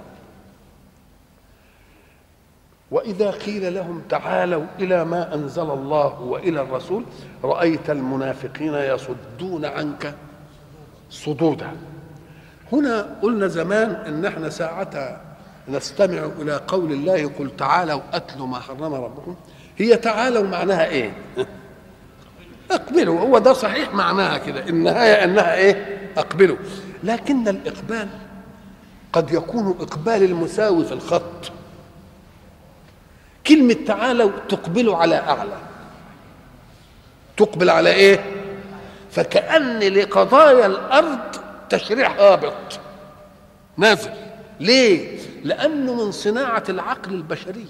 وإذا 2.91 3.31
قيل 3.31 3.73
لهم 3.75 4.01
تعالوا 4.09 4.63
إلى 4.79 5.05
ما 5.05 5.33
أنزل 5.35 5.71
الله 5.71 6.21
وإلى 6.21 6.61
الرسول 6.61 7.03
رأيت 7.43 7.89
المنافقين 7.89 8.73
يصدون 8.73 9.65
عنك 9.65 10.13
صدودا 11.09 11.71
هنا 12.73 13.17
قلنا 13.21 13.47
زمان 13.47 13.89
إن 13.89 14.25
إحنا 14.25 14.49
ساعة 14.49 15.21
نستمع 15.69 16.29
إلى 16.41 16.61
قول 16.67 16.91
الله 16.91 17.27
قل 17.39 17.51
تعالوا 17.57 18.01
اتلوا 18.13 18.47
ما 18.47 18.59
حرم 18.59 18.93
ربكم. 18.93 19.35
هي 19.77 19.95
تعالوا 19.95 20.43
معناها 20.43 20.85
إيه؟ 20.85 21.11
أقبلوا. 22.71 23.19
هو 23.19 23.37
ده 23.37 23.53
صحيح 23.53 23.93
معناها 23.93 24.37
كده. 24.37 24.67
النهايه 24.69 25.23
إنها 25.23 25.55
إيه؟ 25.55 25.97
أقبلوا. 26.17 26.57
لكن 27.03 27.47
الإقبال 27.47 28.07
قد 29.13 29.31
يكون 29.31 29.75
إقبال 29.79 30.23
المساوي 30.23 30.85
في 30.85 30.91
الخط. 30.91 31.51
كلمة 33.47 33.73
تعالوا 33.87 34.31
تقبل 34.49 34.89
على 34.89 35.15
أعلى. 35.15 35.57
تقبل 37.37 37.69
على 37.69 37.89
إيه؟ 37.93 38.25
فكأن 39.11 39.79
لقضايا 39.79 40.65
الأرض 40.65 41.19
تشريع 41.69 42.11
هابط. 42.11 42.79
نازل. 43.77 44.11
ليه؟ 44.59 45.19
لأنه 45.43 46.05
من 46.05 46.11
صناعة 46.11 46.63
العقل 46.69 47.13
البشري 47.13 47.65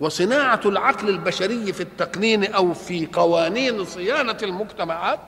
وصناعة 0.00 0.60
العقل 0.66 1.08
البشري 1.08 1.72
في 1.72 1.80
التقنين 1.82 2.52
أو 2.52 2.74
في 2.74 3.06
قوانين 3.12 3.84
صيانة 3.84 4.36
المجتمعات 4.42 5.18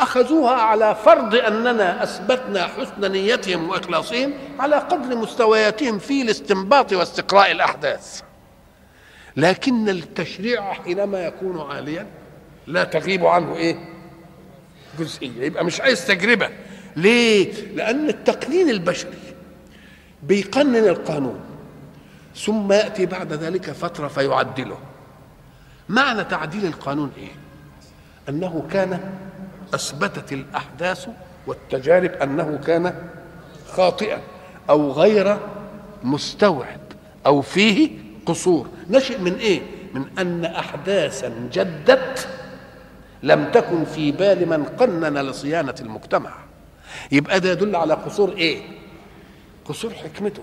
أخذوها 0.00 0.52
على 0.54 0.94
فرض 1.04 1.34
أننا 1.34 2.02
أثبتنا 2.02 2.66
حسن 2.66 3.12
نيتهم 3.12 3.68
وإخلاصهم 3.68 4.32
على 4.58 4.76
قدر 4.76 5.16
مستوياتهم 5.16 5.98
في 5.98 6.22
الاستنباط 6.22 6.92
واستقراء 6.92 7.50
الأحداث. 7.50 8.20
لكن 9.36 9.88
التشريع 9.88 10.72
حينما 10.72 11.20
يكون 11.26 11.60
عاليا 11.60 12.06
لا 12.66 12.84
تغيب 12.84 13.26
عنه 13.26 13.56
إيه؟ 13.56 13.76
جزئية. 14.98 15.42
يبقى 15.42 15.64
مش 15.64 15.80
عايز 15.80 16.06
تجربة. 16.06 16.48
ليه؟ 16.96 17.52
لأن 17.74 18.08
التقنين 18.08 18.70
البشري 18.70 19.34
بيقنن 20.22 20.76
القانون 20.76 21.40
ثم 22.36 22.72
يأتي 22.72 23.06
بعد 23.06 23.32
ذلك 23.32 23.70
فترة 23.70 24.08
فيعدله. 24.08 24.78
معنى 25.88 26.24
تعديل 26.24 26.66
القانون 26.66 27.12
إيه؟ 27.16 27.32
أنه 28.28 28.68
كان 28.72 29.00
أثبتت 29.74 30.32
الأحداث 30.32 31.08
والتجارب 31.46 32.10
أنه 32.10 32.58
كان 32.66 32.94
خاطئا 33.68 34.18
أو 34.70 34.92
غير 34.92 35.36
مستوعب 36.02 36.80
أو 37.26 37.40
فيه 37.40 37.90
قصور. 38.26 38.68
نشئ 38.90 39.18
من 39.18 39.34
إيه؟ 39.34 39.60
من 39.94 40.04
أن 40.18 40.44
احداثا 40.44 41.48
جدت 41.52 42.28
لم 43.22 43.50
تكن 43.50 43.84
في 43.84 44.12
بال 44.12 44.48
من 44.48 44.64
قنن 44.64 45.18
لصيانة 45.18 45.74
المجتمع. 45.80 46.30
يبقى 47.12 47.40
ده 47.40 47.50
يدل 47.50 47.76
على 47.76 47.94
قصور 47.94 48.32
إيه؟ 48.32 48.62
قصور 49.64 49.94
حكمته. 49.94 50.42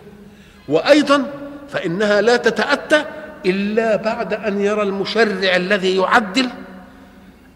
وأيضا 0.67 1.25
فإنها 1.69 2.21
لا 2.21 2.37
تتأتى 2.37 3.05
إلا 3.45 3.95
بعد 3.95 4.33
أن 4.33 4.61
يرى 4.61 4.81
المشرع 4.81 5.55
الذي 5.55 5.97
يعدل 5.97 6.49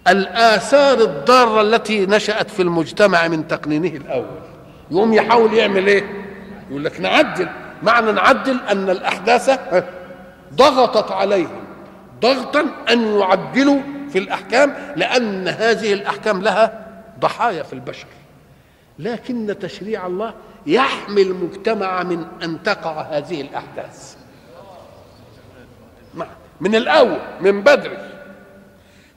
الآثار 0.07 0.99
الضارة 0.99 1.61
التي 1.61 2.05
نشأت 2.05 2.49
في 2.49 2.61
المجتمع 2.61 3.27
من 3.27 3.47
تقنينه 3.47 3.97
الأول. 3.97 4.41
يقوم 4.91 5.13
يحاول 5.13 5.53
يعمل 5.53 5.87
إيه؟ 5.87 6.03
يقول 6.69 6.85
لك 6.85 7.01
نعدل. 7.01 7.49
معنى 7.83 8.11
نعدل 8.11 8.59
أن 8.69 8.89
الأحداث 8.89 9.59
ضغطت 10.53 11.11
عليهم. 11.11 11.63
ضغطا 12.21 12.65
أن 12.89 13.19
يعدلوا 13.19 13.79
في 14.11 14.17
الأحكام 14.17 14.75
لأن 14.95 15.47
هذه 15.47 15.93
الأحكام 15.93 16.41
لها 16.41 16.87
ضحايا 17.19 17.63
في 17.63 17.73
البشر. 17.73 18.07
لكن 18.99 19.55
تشريع 19.61 20.07
الله 20.07 20.33
يحمي 20.65 21.21
المجتمع 21.21 22.03
من 22.03 22.25
أن 22.43 22.63
تقع 22.63 23.01
هذه 23.01 23.41
الأحداث. 23.41 24.15
من 26.61 26.75
الأول 26.75 27.19
من 27.41 27.61
بدري. 27.61 28.10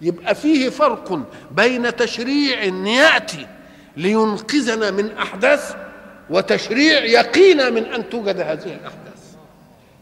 يبقى 0.01 0.35
فيه 0.35 0.69
فرق 0.69 1.21
بين 1.51 1.97
تشريع 1.97 2.65
يأتي 2.87 3.47
لينقذنا 3.97 4.91
من 4.91 5.17
أحداث 5.19 5.77
وتشريع 6.31 7.05
يقينا 7.05 7.71
من 7.71 7.85
أن 7.85 8.11
توجد 8.11 8.41
هذه 8.41 8.65
الأحداث. 8.65 9.35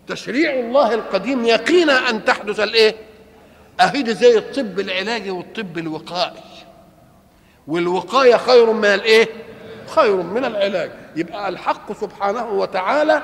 تشريع 0.07 0.53
الله 0.53 0.95
القديم 0.95 1.45
يقينا 1.45 2.11
أن 2.11 2.25
تحدث 2.25 2.61
الإيه؟ 2.61 2.95
اهي 3.81 4.15
زي 4.15 4.39
الطب 4.39 4.81
العلاجي 4.81 5.31
والطب 5.31 5.79
الوقائي. 5.79 6.43
والوقاية 7.67 8.37
خير 8.37 8.73
من 8.73 8.85
الإيه؟ 8.85 9.29
خير 9.87 10.17
من 10.17 10.45
العلاج. 10.45 10.91
يبقى 11.17 11.49
الحق 11.49 12.01
سبحانه 12.01 12.47
وتعالى 12.47 13.23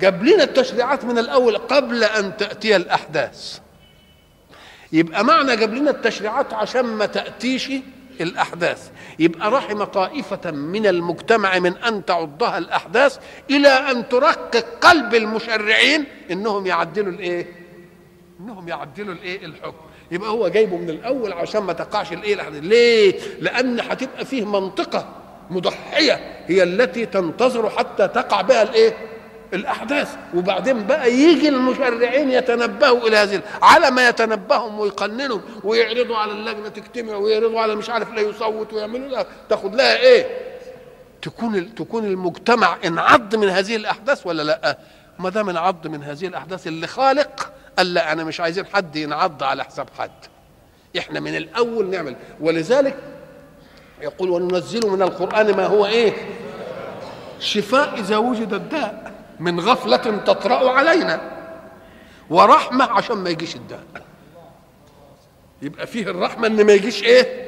جاب 0.00 0.24
لنا 0.24 0.42
التشريعات 0.42 1.04
من 1.04 1.18
الأول 1.18 1.58
قبل 1.58 2.04
أن 2.04 2.36
تأتي 2.36 2.76
الأحداث. 2.76 3.58
يبقى 4.94 5.24
معنى 5.24 5.56
جاب 5.56 5.74
لنا 5.74 5.90
التشريعات 5.90 6.52
عشان 6.52 6.82
ما 6.84 7.06
تأتيش 7.06 7.70
الأحداث. 8.20 8.90
يبقى 9.18 9.50
رحم 9.50 9.84
طائفة 9.84 10.50
من 10.50 10.86
المجتمع 10.86 11.58
من 11.58 11.76
أن 11.76 12.04
تعضها 12.04 12.58
الأحداث 12.58 13.18
إلى 13.50 13.68
أن 13.68 14.08
ترقق 14.08 14.64
قلب 14.80 15.14
المشرعين 15.14 16.04
إنهم 16.30 16.66
يعدلوا 16.66 17.12
الإيه؟ 17.12 17.46
إنهم 18.40 18.68
يعدلوا 18.68 19.14
الإيه؟ 19.14 19.44
الحكم. 19.46 19.84
يبقى 20.10 20.30
هو 20.30 20.48
جايبه 20.48 20.76
من 20.76 20.90
الأول 20.90 21.32
عشان 21.32 21.62
ما 21.62 21.72
تقعش 21.72 22.12
الإيه؟ 22.12 22.34
الأحداث. 22.34 22.62
ليه؟ 22.64 23.18
لأن 23.40 23.80
هتبقى 23.80 24.24
فيه 24.24 24.44
منطقة 24.44 25.08
مضحية 25.50 26.42
هي 26.46 26.62
التي 26.62 27.06
تنتظر 27.06 27.70
حتى 27.70 28.08
تقع 28.08 28.40
بها 28.40 28.62
الإيه؟ 28.62 28.96
الأحداث. 29.52 30.16
وبعدين 30.34 30.86
بقى 30.86 31.12
يجي 31.12 31.48
المشرعين 31.48 32.30
يتنبهوا 32.30 33.08
إلى 33.08 33.16
هذه 33.16 33.40
على 33.62 33.90
ما 33.90 34.08
يتنبههم 34.08 34.80
ويقننوا 34.80 35.38
ويعرضوا 35.64 36.16
على 36.16 36.32
اللجنة 36.32 36.68
تجتمع 36.68 37.16
ويعرضوا 37.16 37.60
على 37.60 37.74
مش 37.74 37.90
عارف 37.90 38.12
لا 38.12 38.20
يصوت 38.20 38.72
ويعملوا 38.72 39.08
لها 39.08 39.26
تاخد 39.48 39.74
لها 39.74 39.96
إيه؟ 39.96 40.26
تكون 41.22 41.74
تكون 41.74 42.04
المجتمع 42.04 42.76
انعض 42.84 43.34
من 43.36 43.48
هذه 43.48 43.76
الأحداث 43.76 44.26
ولا 44.26 44.42
لأ؟ 44.42 44.78
ما 45.18 45.30
دام 45.30 45.48
انعض 45.48 45.86
من 45.86 46.02
هذه 46.02 46.26
الأحداث 46.26 46.66
اللي 46.66 46.86
خالق 46.86 47.50
قال 47.78 47.94
لا 47.94 48.12
أنا 48.12 48.24
مش 48.24 48.40
عايزين 48.40 48.66
حد 48.66 48.96
ينعض 48.96 49.42
على 49.42 49.64
حساب 49.64 49.88
حد. 49.98 50.10
إحنا 50.98 51.20
من 51.20 51.36
الأول 51.36 51.90
نعمل. 51.90 52.16
ولذلك 52.40 52.96
يقول 54.02 54.30
وننزل 54.30 54.86
من 54.90 55.02
القرآن 55.02 55.56
ما 55.56 55.66
هو 55.66 55.86
إيه؟ 55.86 56.12
شفاء 57.40 57.94
إذا 57.98 58.16
وجد 58.16 58.54
الداء. 58.54 59.13
من 59.40 59.60
غفلة 59.60 59.96
تطرأ 60.26 60.70
علينا. 60.70 61.34
ورحمة 62.30 62.84
عشان 62.84 63.16
ما 63.16 63.30
يجيش 63.30 63.56
الداء 63.56 63.82
يبقى 65.62 65.86
فيه 65.86 66.02
الرحمة 66.02 66.46
إن 66.46 66.66
ما 66.66 66.72
يجيش 66.72 67.02
إيه؟ 67.02 67.44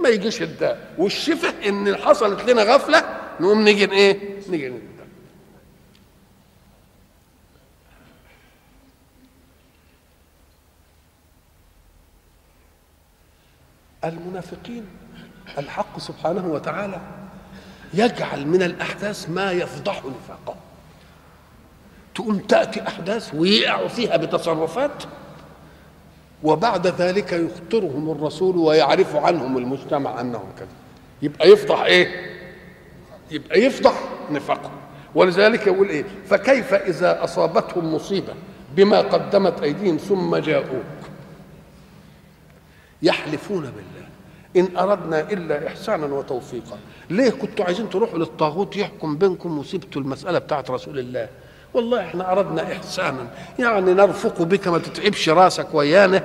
ما 0.00 0.08
يجيش 0.08 0.42
الداء 0.42 0.94
والشفاء 0.98 1.68
إن 1.68 1.96
حصلت 1.96 2.50
لنا 2.50 2.62
غفلة 2.62 3.04
نقوم 3.40 3.62
نيجي 3.64 3.92
إيه؟ 3.92 4.40
نيجي 4.48 4.66
الداء 4.66 5.06
المنافقين 14.04 14.86
الحق 15.58 15.98
سبحانه 15.98 16.46
وتعالى 16.46 17.00
يجعل 17.94 18.46
من 18.46 18.62
الأحداث 18.62 19.30
ما 19.30 19.52
يفضح 19.52 20.02
نفاقهم 20.04 20.65
تقوم 22.16 22.38
تاتي 22.38 22.82
أحداث 22.88 23.34
ويقعوا 23.34 23.88
فيها 23.88 24.16
بتصرفات. 24.16 25.02
وبعد 26.42 26.86
ذلك 26.86 27.32
يخطرهم 27.32 28.10
الرسول 28.10 28.56
ويعرف 28.56 29.16
عنهم 29.16 29.58
المجتمع 29.58 30.20
أنهم 30.20 30.48
كذا. 30.58 30.68
يبقى 31.22 31.48
يفضح 31.48 31.80
إيه؟ 31.82 32.36
يبقى 33.30 33.60
يفضح 33.60 33.94
نفاقهم 34.30 34.76
ولذلك 35.14 35.66
يقول 35.66 35.88
إيه؟ 35.88 36.04
فكيف 36.26 36.74
إذا 36.74 37.24
أصابتهم 37.24 37.94
مصيبة 37.94 38.34
بما 38.76 39.00
قدمت 39.00 39.62
أيديهم 39.62 39.96
ثم 39.96 40.36
جاءوك؟ 40.36 40.84
يحلفون 43.02 43.60
بالله. 43.60 44.06
إن 44.56 44.76
أردنا 44.76 45.20
إلا 45.20 45.66
إحسانا 45.66 46.06
وتوفيقا. 46.06 46.78
ليه 47.10 47.30
كنتوا 47.30 47.64
عايزين 47.64 47.90
تروحوا 47.90 48.18
للطاغوت 48.18 48.76
يحكم 48.76 49.16
بينكم 49.16 49.58
وسبتوا 49.58 50.02
المسألة 50.02 50.38
بتاعت 50.38 50.70
رسول 50.70 50.98
الله؟ 50.98 51.28
والله 51.76 52.00
إحنا 52.00 52.32
أردنا 52.32 52.72
إحسانا. 52.72 53.26
يعني 53.58 53.94
نرفق 53.94 54.42
بك 54.42 54.68
ما 54.68 54.78
تتعبش 54.78 55.28
راسك 55.28 55.66
ويانا. 55.74 56.22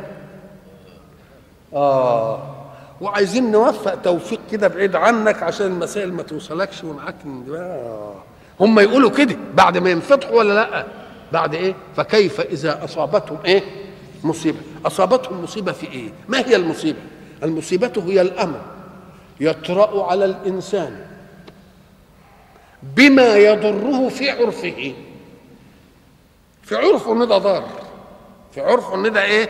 آه. 1.74 2.56
وعايزين 3.02 3.52
نوفق 3.52 3.96
توفيق 3.96 4.40
كده 4.52 4.68
بعيد 4.68 4.96
عنك 4.96 5.44
عشان 5.44 5.66
المسائل 5.66 6.14
ما 6.14 6.24
توصلكش 6.24 6.84
ومعاك 6.84 7.16
آه. 7.56 8.16
هم 8.60 8.80
يقولوا 8.80 9.10
كده 9.10 9.36
بعد 9.54 9.78
ما 9.78 9.90
ينفتحوا 9.90 10.38
ولا 10.38 10.54
لأ؟ 10.54 10.86
بعد 11.32 11.54
إيه؟ 11.54 11.76
فكيف 11.96 12.42
إذا 12.42 12.84
أصابتهم 12.84 13.38
إيه؟ 13.46 13.64
مصيبة. 14.24 14.58
أصابتهم 14.86 15.44
مصيبة 15.44 15.72
في 15.72 15.88
إيه؟ 15.92 16.10
ما 16.28 16.40
هي 16.40 16.56
المصيبة؟ 16.56 17.00
المصيبة 17.44 18.04
هي 18.08 18.22
الأمر 18.22 18.62
يطرأ 19.40 20.06
على 20.12 20.26
الإنسان 20.26 21.06
بما 22.84 23.36
يضره 23.36 24.10
في 24.10 24.30
عرفه. 24.30 24.94
في 26.72 26.78
عرفه 26.78 27.14
ان 27.14 27.28
ده 27.28 27.38
ضار. 27.38 27.64
في 28.52 28.62
عرفه 28.62 28.96
ان 28.96 29.12
ده 29.14 29.24
إيه؟ 29.24 29.50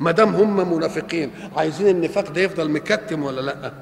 ما 0.00 0.10
دام 0.10 0.36
هم 0.36 0.72
منافقين. 0.74 1.30
عايزين 1.56 1.88
النفاق 1.88 2.30
ده 2.30 2.40
يفضل 2.40 2.70
مكتم 2.70 3.22
ولا 3.22 3.40
لأ؟ 3.40 3.72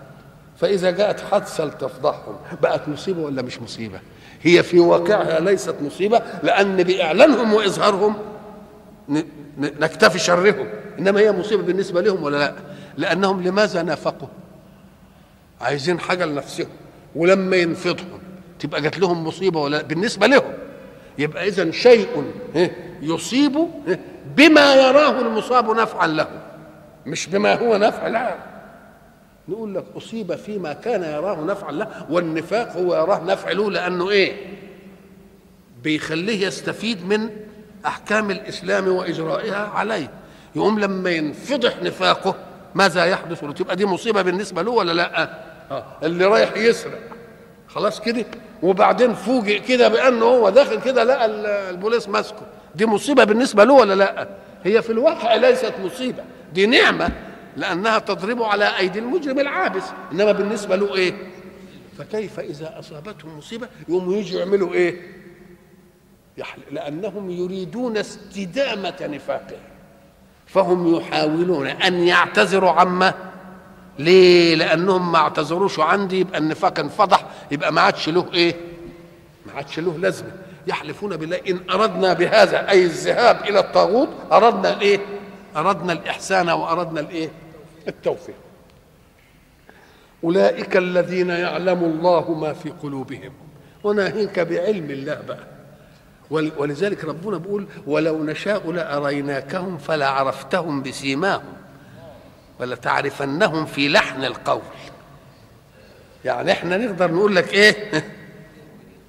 فإذا 0.56 0.90
جاءت 0.90 1.20
حادثة 1.20 1.64
لتفضحهم 1.64 2.36
بقت 2.62 2.88
مصيبة 2.88 3.20
ولا 3.22 3.42
مش 3.42 3.60
مصيبة؟ 3.62 4.00
هي 4.42 4.62
في 4.62 4.78
واقعها 4.78 5.40
ليست 5.40 5.74
مصيبة 5.82 6.22
لأن 6.42 6.76
بإعلانهم 6.82 7.54
وإظهارهم 7.54 8.14
نكتفي 9.58 10.18
شرهم. 10.18 10.68
إنما 10.98 11.20
هي 11.20 11.32
مصيبة 11.32 11.62
بالنسبة 11.62 12.00
لهم 12.00 12.22
ولا 12.22 12.36
لأ؟ 12.36 12.54
لأنهم 12.96 13.42
لماذا 13.42 13.82
نافقوا؟ 13.82 14.28
عايزين 15.60 16.00
حاجة 16.00 16.24
لنفسهم 16.26 16.68
ولما 17.16 17.56
ينفضهم 17.56 18.18
تبقى 18.58 18.80
جات 18.82 18.98
لهم 18.98 19.26
مصيبة 19.26 19.60
ولا 19.60 19.82
بالنسبة 19.82 20.26
لهم. 20.26 20.52
يبقى 21.20 21.48
اذا 21.48 21.70
شيء 21.70 22.24
يصيب 23.02 23.66
بما 24.36 24.74
يراه 24.74 25.20
المصاب 25.20 25.70
نفعا 25.70 26.06
له. 26.06 26.28
مش 27.06 27.26
بما 27.26 27.54
هو 27.54 27.76
نفع 27.76 28.06
لا. 28.08 28.34
نقول 29.48 29.74
لك 29.74 29.84
أصيب 29.96 30.34
فيما 30.34 30.72
كان 30.72 31.02
يراه 31.02 31.44
نفعا 31.44 31.72
له 31.72 32.06
والنفاق 32.10 32.76
هو 32.76 32.94
يراه 32.94 33.24
نفع 33.24 33.50
له 33.50 33.70
لأنه 33.70 34.10
إيه؟ 34.10 34.36
بيخليه 35.82 36.46
يستفيد 36.46 37.06
من 37.06 37.30
أحكام 37.86 38.30
الإسلام 38.30 38.88
وإجرائها 38.88 39.66
عليه. 39.74 40.10
يقوم 40.56 40.78
لما 40.80 41.10
ينفضح 41.10 41.82
نفاقه 41.82 42.34
ماذا 42.74 43.04
يحدث 43.04 43.44
له؟ 43.44 43.52
تبقى 43.52 43.76
دي 43.76 43.86
مصيبة 43.86 44.22
بالنسبة 44.22 44.62
له 44.62 44.70
ولا 44.70 44.92
لأ؟ 44.92 45.22
آه. 45.70 45.84
اللي 46.02 46.24
رايح 46.24 46.56
يسرق. 46.56 47.00
خلاص 47.74 48.00
كده. 48.00 48.24
وبعدين 48.62 49.14
فوجئ 49.14 49.58
كده 49.60 49.88
بأنه 49.88 50.24
هو 50.24 50.50
داخل 50.50 50.80
كده 50.82 51.04
لقى 51.04 51.26
البوليس 51.70 52.08
ماسكه. 52.08 52.46
دي 52.74 52.86
مصيبة 52.86 53.24
بالنسبة 53.24 53.64
له 53.64 53.74
ولا 53.74 53.94
لأ؟ 53.94 54.28
هي 54.64 54.82
في 54.82 54.92
الواقع 54.92 55.34
ليست 55.34 55.72
مصيبة. 55.84 56.22
دي 56.52 56.66
نعمة 56.66 57.10
لأنها 57.56 57.98
تضرب 57.98 58.42
على 58.42 58.78
أيدي 58.78 58.98
المجرم 58.98 59.38
العابس. 59.40 59.82
إنما 60.12 60.32
بالنسبة 60.32 60.76
له 60.76 60.94
إيه؟ 60.94 61.14
فكيف 61.98 62.40
إذا 62.40 62.78
أصابتهم 62.78 63.38
مصيبة 63.38 63.68
يقوموا 63.88 64.14
يجوا 64.16 64.40
يعملوا 64.40 64.72
إيه؟ 64.72 65.00
لأنهم 66.70 67.30
يريدون 67.30 67.96
استدامة 67.96 68.94
نفاقه 69.00 69.56
فهم 70.46 70.96
يحاولون 70.96 71.66
أن 71.66 71.94
يعتذروا 71.94 72.70
عما 72.70 73.14
ليه؟ 74.00 74.54
لأنهم 74.54 75.12
ما 75.12 75.18
اعتذروش 75.18 75.80
عندي 75.80 76.20
يبقى 76.20 76.38
النفاق 76.38 76.78
انفضح 76.78 77.24
يبقى 77.50 77.72
ما 77.72 77.80
عادش 77.80 78.08
له 78.08 78.26
إيه؟ 78.34 78.56
ما 79.46 79.52
عادش 79.52 79.78
له 79.78 79.98
لازمة. 79.98 80.30
يحلفون 80.66 81.16
بالله 81.16 81.40
إن 81.48 81.60
أردنا 81.70 82.12
بهذا 82.12 82.70
أي 82.70 82.84
الذهاب 82.84 83.40
إلى 83.48 83.58
الطاغوت 83.60 84.08
أردنا 84.32 84.72
الإيه؟ 84.72 85.00
أردنا 85.56 85.92
الإحسان 85.92 86.48
وأردنا 86.50 87.00
الإيه؟ 87.00 87.30
التوفيق. 87.88 88.34
أولئك 90.24 90.76
الذين 90.76 91.30
يعلم 91.30 91.84
الله 91.84 92.32
ما 92.34 92.52
في 92.52 92.70
قلوبهم. 92.70 93.32
وناهيك 93.84 94.40
بعلم 94.40 94.90
الله 94.90 95.20
بقى. 95.28 95.46
ولذلك 96.58 97.04
ربنا 97.04 97.38
بيقول 97.38 97.66
ولو 97.86 98.24
نشاء 98.24 98.70
لأريناكهم 98.72 99.78
فلعرفتهم 99.78 100.82
بسيماهم. 100.82 101.59
ولتعرفنهم 102.60 103.66
في 103.66 103.88
لحن 103.88 104.24
القول. 104.24 104.60
يعني 106.24 106.52
إحنا 106.52 106.76
نقدر 106.76 107.12
نقول 107.12 107.36
لك 107.36 107.54
إيه؟ 107.54 107.74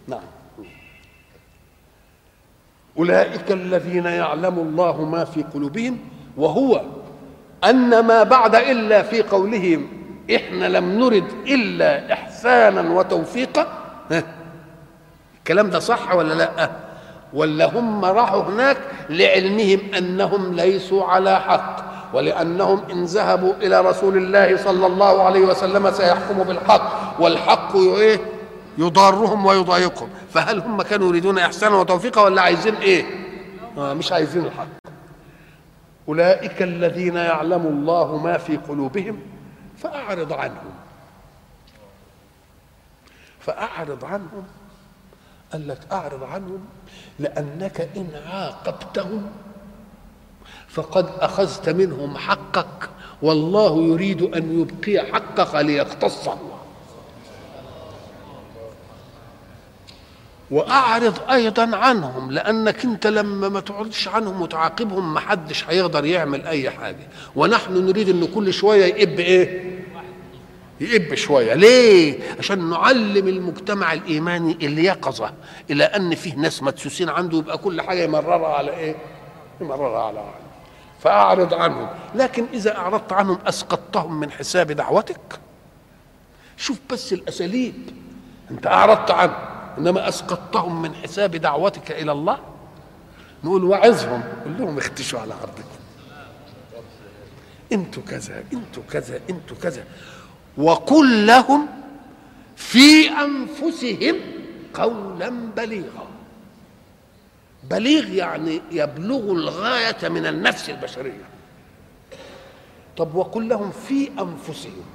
نعم. 0.07 0.21
أولئك 2.97 3.51
الذين 3.51 4.05
يعلم 4.05 4.59
الله 4.59 5.05
ما 5.05 5.25
في 5.25 5.43
قلوبهم 5.43 5.97
وهو 6.37 6.81
أن 7.63 7.99
ما 8.07 8.23
بعد 8.23 8.55
إلا 8.55 9.01
في 9.01 9.21
قولهم 9.21 9.87
إحنا 10.35 10.65
لم 10.65 10.99
نرد 10.99 11.31
إلا 11.47 12.13
إحسانا 12.13 12.81
وتوفيقا. 12.81 13.67
الكلام 15.37 15.69
ده 15.69 15.79
صح 15.79 16.15
ولا 16.15 16.33
لأ؟ 16.33 16.71
ولا 17.33 17.65
هم 17.79 18.05
راحوا 18.05 18.43
هناك 18.43 18.77
لعلمهم 19.09 19.79
أنهم 19.97 20.53
ليسوا 20.53 21.05
على 21.05 21.39
حق. 21.39 21.90
ولأنهم 22.13 22.81
إن 22.91 23.05
ذهبوا 23.05 23.53
إلى 23.53 23.81
رسول 23.81 24.17
الله 24.17 24.57
صلى 24.57 24.85
الله 24.87 25.23
عليه 25.23 25.39
وسلم 25.39 25.91
سيحكم 25.91 26.43
بالحق 26.43 27.15
والحق 27.21 27.75
إيه؟ 27.75 28.19
يضارهم 28.77 29.45
ويضايقهم. 29.45 30.09
فهل 30.33 30.59
هم 30.59 30.81
كانوا 30.81 31.07
يريدون 31.07 31.37
احسانا 31.37 31.75
وتوفيقا 31.75 32.21
ولا 32.21 32.41
عايزين 32.41 32.75
إيه؟ 32.75 33.05
آه 33.77 33.93
مش 33.93 34.11
عايزين 34.11 34.45
الحق. 34.45 34.67
أولئك 36.07 36.61
الذين 36.61 37.15
يعلم 37.15 37.65
الله 37.67 38.17
ما 38.17 38.37
في 38.37 38.57
قلوبهم 38.57 39.19
فأعرض 39.77 40.33
عنهم. 40.33 40.71
فأعرض 43.39 44.05
عنهم. 44.05 44.43
قال 45.53 45.67
لك 45.67 45.79
أعرض 45.91 46.23
عنهم 46.23 46.65
لأنك 47.19 47.89
إن 47.97 48.09
عاقبتهم 48.31 49.31
فقد 50.73 51.09
أخذت 51.19 51.69
منهم 51.69 52.17
حقك. 52.17 52.89
والله 53.21 53.83
يريد 53.83 54.21
أن 54.21 54.59
يبقي 54.61 55.05
حقك 55.13 55.55
ليختصه 55.55 56.37
وأعرض 60.51 61.13
أيضا 61.31 61.75
عنهم 61.77 62.31
لأنك 62.31 62.85
أنت 62.85 63.07
لما 63.07 63.49
ما 63.49 63.59
تعرضش 63.59 64.07
عنهم 64.07 64.41
وتعاقبهم 64.41 65.13
ما 65.13 65.19
حدش 65.19 65.65
هيقدر 65.69 66.05
يعمل 66.05 66.45
أي 66.47 66.69
حاجة. 66.69 67.07
ونحن 67.35 67.73
نريد 67.85 68.09
إن 68.09 68.27
كل 68.35 68.53
شوية 68.53 68.85
يئب 68.85 69.19
إيه؟ 69.19 69.71
يئب 70.81 71.15
شوية. 71.15 71.53
ليه؟ 71.53 72.19
عشان 72.39 72.69
نعلم 72.69 73.27
المجتمع 73.27 73.93
الإيماني 73.93 74.51
اليقظة 74.61 75.33
إلى 75.69 75.83
أن 75.83 76.15
فيه 76.15 76.35
ناس 76.35 76.63
مدسوسين 76.63 77.09
عنده 77.09 77.37
يبقى 77.37 77.57
كل 77.57 77.81
حاجة 77.81 78.03
يمررها 78.03 78.47
على 78.53 78.77
إيه؟ 78.77 78.95
يمررها 79.61 80.01
على 80.01 80.19
عالم 80.19 80.50
فأعرض 81.03 81.53
عنهم. 81.53 81.87
لكن 82.15 82.45
إذا 82.53 82.77
أعرضت 82.77 83.13
عنهم 83.13 83.39
أسقطتهم 83.45 84.19
من 84.19 84.31
حساب 84.31 84.71
دعوتك؟ 84.71 85.39
شوف 86.57 86.77
بس 86.89 87.13
الأساليب. 87.13 87.89
أنت 88.51 88.67
أعرضت 88.67 89.11
عنهم 89.11 89.35
إنما 89.77 90.09
أسقطتهم 90.09 90.81
من 90.81 90.95
حساب 90.95 91.35
دعوتك 91.35 91.91
إلى 91.91 92.11
الله؟ 92.11 92.39
نقول 93.43 93.63
وعظهم 93.63 94.23
قول 94.43 94.57
لهم 94.59 94.77
اختشوا 94.77 95.19
على 95.19 95.33
عرضكم 95.33 95.81
أنتوا 97.71 98.03
كذا 98.03 98.43
أنتوا 98.53 98.83
كذا 98.91 99.19
أنتوا 99.29 99.57
كذا. 99.63 99.83
وقل 100.57 101.27
لهم 101.27 101.67
في 102.55 103.09
أنفسهم 103.09 104.15
قولا 104.73 105.29
بليغا. 105.29 106.07
بليغ 107.69 108.09
يعني 108.09 108.61
يبلغ 108.71 109.31
الغاية 109.31 110.09
من 110.09 110.25
النفس 110.25 110.69
البشرية. 110.69 111.25
طب 112.97 113.15
وقل 113.15 113.49
لهم 113.49 113.71
في 113.71 114.09
أنفسهم. 114.19 114.85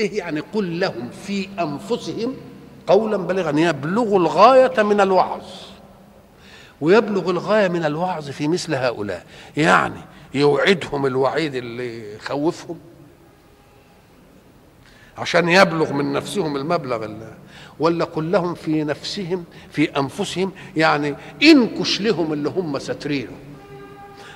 إيه 0.00 0.18
يعني 0.18 0.40
قل 0.40 0.80
لهم 0.80 1.10
في 1.10 1.48
أنفسهم؟ 1.60 2.36
قولا 2.86 3.16
بليغا 3.16 3.60
يبلغ 3.60 4.16
الغاية 4.16 4.82
من 4.82 5.00
الوعظ. 5.00 5.44
ويبلغ 6.80 7.30
الغاية 7.30 7.68
من 7.68 7.84
الوعظ 7.84 8.30
في 8.30 8.48
مثل 8.48 8.74
هؤلاء. 8.74 9.26
يعني 9.56 10.00
يوعدهم 10.34 11.06
الوعيد 11.06 11.54
اللي 11.54 12.14
يخوفهم. 12.14 12.78
عشان 15.18 15.48
يبلغ 15.48 15.92
من 15.92 16.12
نفسهم 16.12 16.56
المبلغ 16.56 17.04
اللي 17.04 17.34
ولا 17.78 18.04
قل 18.04 18.32
لهم 18.32 18.54
في 18.54 18.84
نفسهم 18.84 19.44
في 19.70 19.98
أنفسهم 19.98 20.52
يعني 20.76 21.14
انكش 21.42 22.00
لهم 22.00 22.32
اللي 22.32 22.48
هم 22.48 22.78
ساترينه 22.78 23.32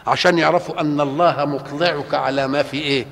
عشان 0.06 0.38
يعرفوا 0.38 0.80
أن 0.80 1.00
الله 1.00 1.44
مطلعك 1.44 2.14
على 2.14 2.48
ما 2.48 2.62
في 2.62 2.76
إيه. 2.76 3.06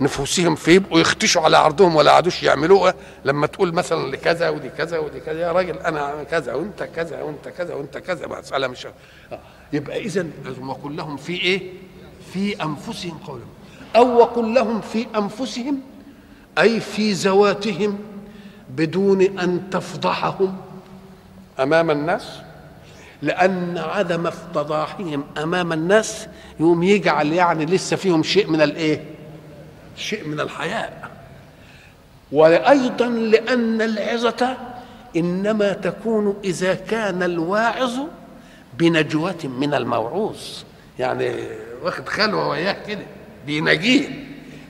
نفوسهم 0.00 0.54
فيبقوا 0.54 1.00
يختشوا 1.00 1.42
على 1.42 1.56
عرضهم 1.56 1.96
ولا 1.96 2.12
عادوش 2.12 2.42
يعملوها 2.42 2.94
لما 3.24 3.46
تقول 3.46 3.72
مثلا 3.72 4.10
لكذا 4.10 4.48
ودي 4.48 4.68
كذا 4.68 4.98
ودي 4.98 5.20
كذا 5.20 5.40
يا 5.40 5.52
راجل 5.52 5.78
أنا 5.78 6.24
كذا 6.30 6.54
وأنت 6.54 6.82
كذا 6.82 7.22
وأنت 7.22 7.48
كذا 7.48 7.74
وأنت 7.74 7.98
كذا 7.98 8.26
مساله 8.26 8.66
مش 8.66 8.86
آه. 8.86 9.38
يبقى 9.72 9.98
اذا 9.98 10.26
وقل 10.62 10.96
لهم 10.96 11.16
في 11.16 11.32
إيه؟ 11.32 11.72
في 12.32 12.62
أنفسهم 12.62 13.18
قولا 13.18 13.44
أو 13.96 14.16
وقل 14.18 14.54
لهم 14.54 14.80
في 14.80 15.06
أنفسهم 15.16 15.80
أي 16.58 16.80
في 16.80 17.12
ذواتهم 17.12 17.98
بدون 18.70 19.22
أن 19.22 19.70
تفضحهم 19.70 20.56
أمام 21.60 21.90
الناس 21.90 22.28
لأن 23.22 23.78
عدم 23.78 24.26
افتضاحهم 24.26 25.24
أمام 25.42 25.72
الناس 25.72 26.26
يوم 26.60 26.82
يجعل 26.82 27.32
يعني 27.32 27.66
لسه 27.66 27.96
فيهم 27.96 28.22
شيء 28.22 28.50
من 28.50 28.62
الإيه؟ 28.62 29.04
شيء 29.96 30.28
من 30.28 30.40
الحياء 30.40 31.10
وأيضا 32.32 33.06
لأن 33.06 33.82
العظة 33.82 34.56
إنما 35.16 35.72
تكون 35.72 36.36
إذا 36.44 36.74
كان 36.74 37.22
الواعظ 37.22 37.92
بنجوة 38.78 39.44
من 39.44 39.74
الموعوظ. 39.74 40.36
يعني 40.98 41.34
واخد 41.82 42.08
خلوة 42.08 42.48
وياه 42.48 42.76
كده 42.86 43.02
بينجيه 43.46 44.08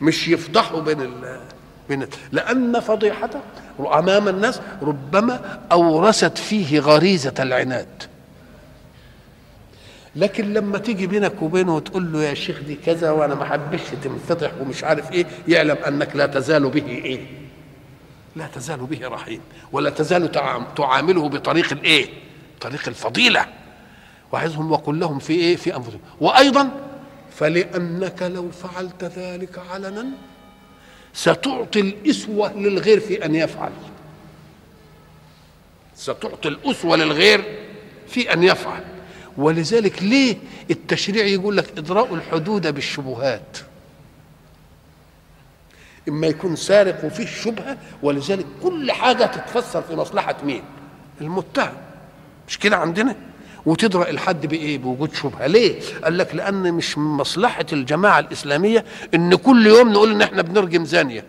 مش 0.00 0.28
يفضحه 0.28 0.80
بين 0.80 1.00
ال 1.00 1.40
بين 1.88 2.06
لأن 2.32 2.80
فضيحته 2.80 3.40
أمام 3.80 4.28
الناس 4.28 4.60
ربما 4.82 5.60
أورثت 5.72 6.38
فيه 6.38 6.80
غريزة 6.80 7.34
العناد. 7.38 8.02
لكن 10.16 10.52
لما 10.52 10.78
تيجي 10.78 11.06
بينك 11.06 11.42
وبينه 11.42 11.76
وتقول 11.76 12.12
له 12.12 12.22
يا 12.22 12.34
شيخ 12.34 12.60
دي 12.66 12.74
كذا 12.74 13.10
وأنا 13.10 13.34
ما 13.34 13.44
حبش 13.44 13.80
تنفتح 14.02 14.50
ومش 14.60 14.84
عارف 14.84 15.12
إيه 15.12 15.26
يعلم 15.48 15.76
أنك 15.86 16.16
لا 16.16 16.26
تزال 16.26 16.70
به 16.70 16.86
إيه؟ 16.86 17.20
لا 18.36 18.46
تزال 18.54 18.78
به 18.78 19.08
رحيم 19.08 19.40
ولا 19.72 19.90
تزال 19.90 20.30
تعامله 20.76 21.28
بطريق 21.28 21.72
الإيه؟ 21.72 22.06
طريق 22.60 22.88
الفضيلة. 22.88 23.46
وعظهم 24.32 24.72
وقل 24.72 25.00
لهم 25.00 25.18
في 25.18 25.32
إيه؟ 25.32 25.56
في 25.56 25.76
أنفسهم. 25.76 26.00
وأيضا 26.20 26.70
فلأنك 27.36 28.22
لو 28.22 28.50
فعلت 28.50 29.04
ذلك 29.04 29.60
علنا 29.70 30.06
ستعطي 31.18 31.80
الأسوة 31.80 32.52
للغير 32.52 33.00
في 33.00 33.24
أن 33.24 33.34
يفعل. 33.34 33.70
ستعطي 35.96 36.48
الأسوة 36.48 36.96
للغير 36.96 37.44
في 38.08 38.32
أن 38.32 38.42
يفعل. 38.42 38.84
ولذلك 39.36 40.02
ليه 40.02 40.36
التشريع 40.70 41.24
يقول 41.24 41.56
لك 41.56 41.78
إضراء 41.78 42.14
الحدود 42.14 42.66
بالشبهات؟ 42.74 43.58
إما 46.08 46.26
يكون 46.26 46.56
سارق 46.56 47.04
وفيه 47.04 47.26
شبهه 47.26 47.78
ولذلك 48.02 48.46
كل 48.62 48.92
حاجة 48.92 49.24
تتفسر 49.24 49.82
في 49.82 49.94
مصلحة 49.96 50.36
مين؟ 50.44 50.62
المتهم. 51.20 51.74
مش 52.48 52.58
كده 52.58 52.76
عندنا؟ 52.76 53.16
وتدرأ 53.68 54.10
الحد 54.10 54.46
بإيه؟ 54.46 54.78
بوجود 54.78 55.14
شبهة. 55.14 55.46
ليه؟ 55.46 55.80
قال 56.04 56.18
لك 56.18 56.34
لأن 56.34 56.72
مش 56.72 56.98
من 56.98 57.04
مصلحة 57.04 57.66
الجماعة 57.72 58.18
الإسلامية 58.18 58.84
إن 59.14 59.34
كل 59.34 59.66
يوم 59.66 59.92
نقول 59.92 60.10
إن 60.10 60.22
إحنا 60.22 60.42
بنرجم 60.42 60.84
زانية. 60.84 61.24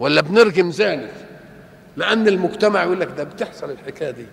ولا 0.00 0.20
بنرجم 0.20 0.70
زاني. 0.70 1.06
لأن 1.96 2.28
المجتمع 2.28 2.82
يقول 2.82 3.00
لك 3.00 3.08
ده 3.16 3.24
بتحصل 3.24 3.70
الحكاية 3.70 4.10
دي. 4.10 4.26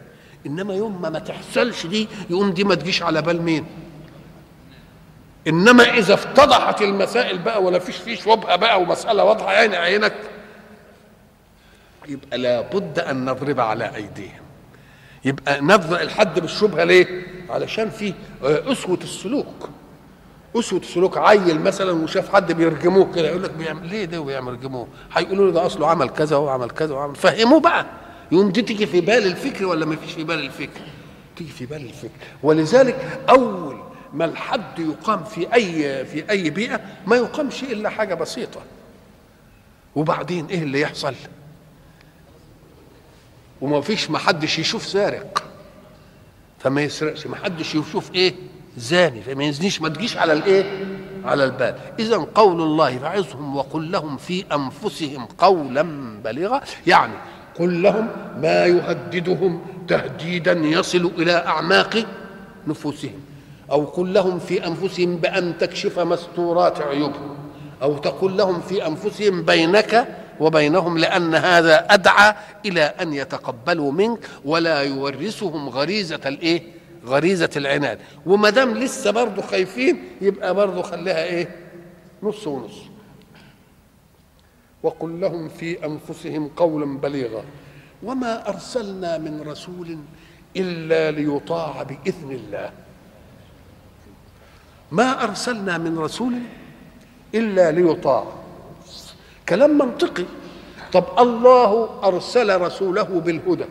إنما 0.46 0.74
يوم 0.74 1.02
ما 1.02 1.10
ما 1.10 1.20
تحصلش 1.20 1.86
دي 1.86 2.08
يقوم 2.30 2.52
دي 2.52 2.64
ما 2.64 2.76
تجيش 2.76 3.04
على 3.04 3.22
بال 3.22 3.42
مين؟ 3.42 3.66
إنما 5.48 5.84
إذا 5.84 6.14
افتضحت 6.14 6.82
المسائل 6.82 7.38
بقى 7.38 7.64
ولا 7.64 7.80
فيش 7.80 7.96
فيه 7.98 8.16
شبهة 8.16 8.56
بقى 8.56 8.82
ومسألة 8.82 9.24
واضحة 9.24 9.50
عين 9.50 9.76
عينك 9.76 10.14
يبقى 12.08 12.38
لابد 12.38 13.00
أن 13.00 13.26
نضرب 13.26 13.60
على 13.60 13.96
أيديهم. 13.96 14.49
يبقى 15.26 15.62
نبدا 15.62 16.02
الحد 16.02 16.40
بالشبهة 16.40 16.84
ليه؟ 16.84 17.28
علشان 17.50 17.90
في 17.90 18.14
أسوة 18.44 19.00
السلوك. 19.04 19.70
أسوة 20.56 20.80
السلوك 20.80 21.18
عيل 21.18 21.60
مثلا 21.62 21.92
وشاف 21.92 22.34
حد 22.34 22.52
بيرجموه 22.52 23.14
كده 23.14 23.28
يقول 23.28 23.44
لك 23.44 23.52
بيعمل 23.52 23.88
ليه 23.88 24.06
ده 24.06 24.22
وبيعمل 24.22 24.54
يرجموه 24.54 24.88
هيقولوا 25.14 25.46
له 25.46 25.52
ده 25.52 25.66
أصله 25.66 25.88
عمل 25.88 26.10
كذا 26.10 26.36
وعمل 26.38 26.70
كذا 26.70 26.96
وعمل 26.96 27.16
فهموه 27.16 27.60
بقى. 27.60 27.86
يوم 28.32 28.52
دي 28.52 28.62
تيجي 28.62 28.86
في 28.86 29.02
بال 29.02 29.26
الفكر 29.28 29.66
ولا 29.66 29.86
ما 29.86 29.96
فيش 29.96 30.12
في 30.14 30.24
بال 30.24 30.40
الفكر؟ 30.40 30.82
تيجي 31.36 31.52
في 31.52 31.66
بال 31.66 31.82
الفكر. 31.86 32.10
ولذلك 32.44 33.20
أول 33.30 33.78
ما 34.14 34.26
الحد 34.26 34.80
يقام 34.80 35.24
في 35.24 35.54
أي 35.54 36.06
في 36.06 36.30
أي 36.30 36.50
بيئة 36.50 36.80
ما 37.08 37.16
يقامش 37.16 37.64
إلا 37.64 37.90
حاجة 37.90 38.14
بسيطة. 38.14 38.62
وبعدين 39.96 40.46
إيه 40.46 40.64
اللي 40.64 40.82
يحصل؟ 40.82 41.14
وما 43.62 43.82
فيش 43.82 44.10
ما 44.10 44.18
حدش 44.20 44.60
يشوف 44.60 44.86
سارق. 44.86 45.44
فما 46.60 46.82
يسرقش 46.82 47.28
ما 47.28 47.36
حدش 47.36 47.76
يشوف 47.76 48.16
إيه؟ 48.16 48.34
زاني. 48.78 49.22
فما 49.22 49.44
يزنيش 49.44 49.82
ما 49.82 49.90
تجيش 49.90 50.18
على 50.18 50.34
الإيه؟ 50.34 50.86
على 51.26 51.44
البال 51.44 51.76
اذا 52.00 52.18
قول 52.18 52.62
الله 52.62 52.98
فعظهم 52.98 53.56
وقل 53.56 53.92
لهم 53.92 54.18
في 54.18 54.44
أنفسهم 54.54 55.26
قولا 55.26 55.82
بليغا. 56.24 56.62
يعني 56.88 57.14
قل 57.60 57.82
لهم 57.82 58.08
ما 58.42 58.66
يهددهم 58.66 59.62
تهديدا 59.88 60.52
يصل 60.52 61.12
إلى 61.18 61.32
أعماق 61.34 62.06
نفوسهم. 62.68 63.20
أو 63.72 63.86
قل 63.86 64.14
لهم 64.14 64.40
في 64.40 64.68
أنفسهم 64.68 65.18
بأن 65.18 65.58
تكشف 65.58 66.00
مستورات 66.00 66.82
عيوبهم. 66.82 67.36
أو 67.82 67.98
تقول 67.98 68.38
لهم 68.38 68.62
في 68.62 68.88
أنفسهم 68.88 69.42
بينك 69.42 70.08
وبينهم 70.40 70.98
لأن 70.98 71.36
هذا 71.36 71.86
أدعى 71.90 72.36
إلى 72.66 72.82
أن 72.82 73.14
يتقبلوا 73.14 73.92
منك 73.92 74.30
ولا 74.46 74.82
يورثهم 74.82 75.70
غريزة 75.70 76.22
الإيه؟ 76.26 76.64
غريزة 77.06 77.50
العناد. 77.56 78.00
وما 78.26 78.50
دام 78.50 78.78
لسه 78.78 79.12
برضه 79.12 79.42
خايفين 79.42 80.04
يبقى 80.22 80.54
برضه 80.54 80.82
خليها 80.82 81.24
إيه؟ 81.24 81.56
نص 82.24 82.48
ونص. 82.48 82.76
وقل 84.84 85.22
لهم 85.22 85.50
في 85.50 85.86
أنفسهم 85.86 86.48
قولا 86.48 86.98
بليغا. 86.98 87.44
وما 88.04 88.50
أرسلنا 88.50 89.18
من 89.18 89.42
رسول 89.48 89.98
إلا 90.58 91.12
ليطاع 91.12 91.84
بإذن 91.84 92.32
الله. 92.32 92.72
ما 94.92 95.24
أرسلنا 95.24 95.78
من 95.78 96.00
رسول 96.00 96.34
إلا 97.36 97.72
ليطاع. 97.72 98.39
كلام 99.50 99.78
منطقي. 99.78 100.26
طب 100.94 101.04
الله 101.20 101.90
أرسل 102.04 102.62
رسوله 102.62 103.04
بالهدى 103.04 103.66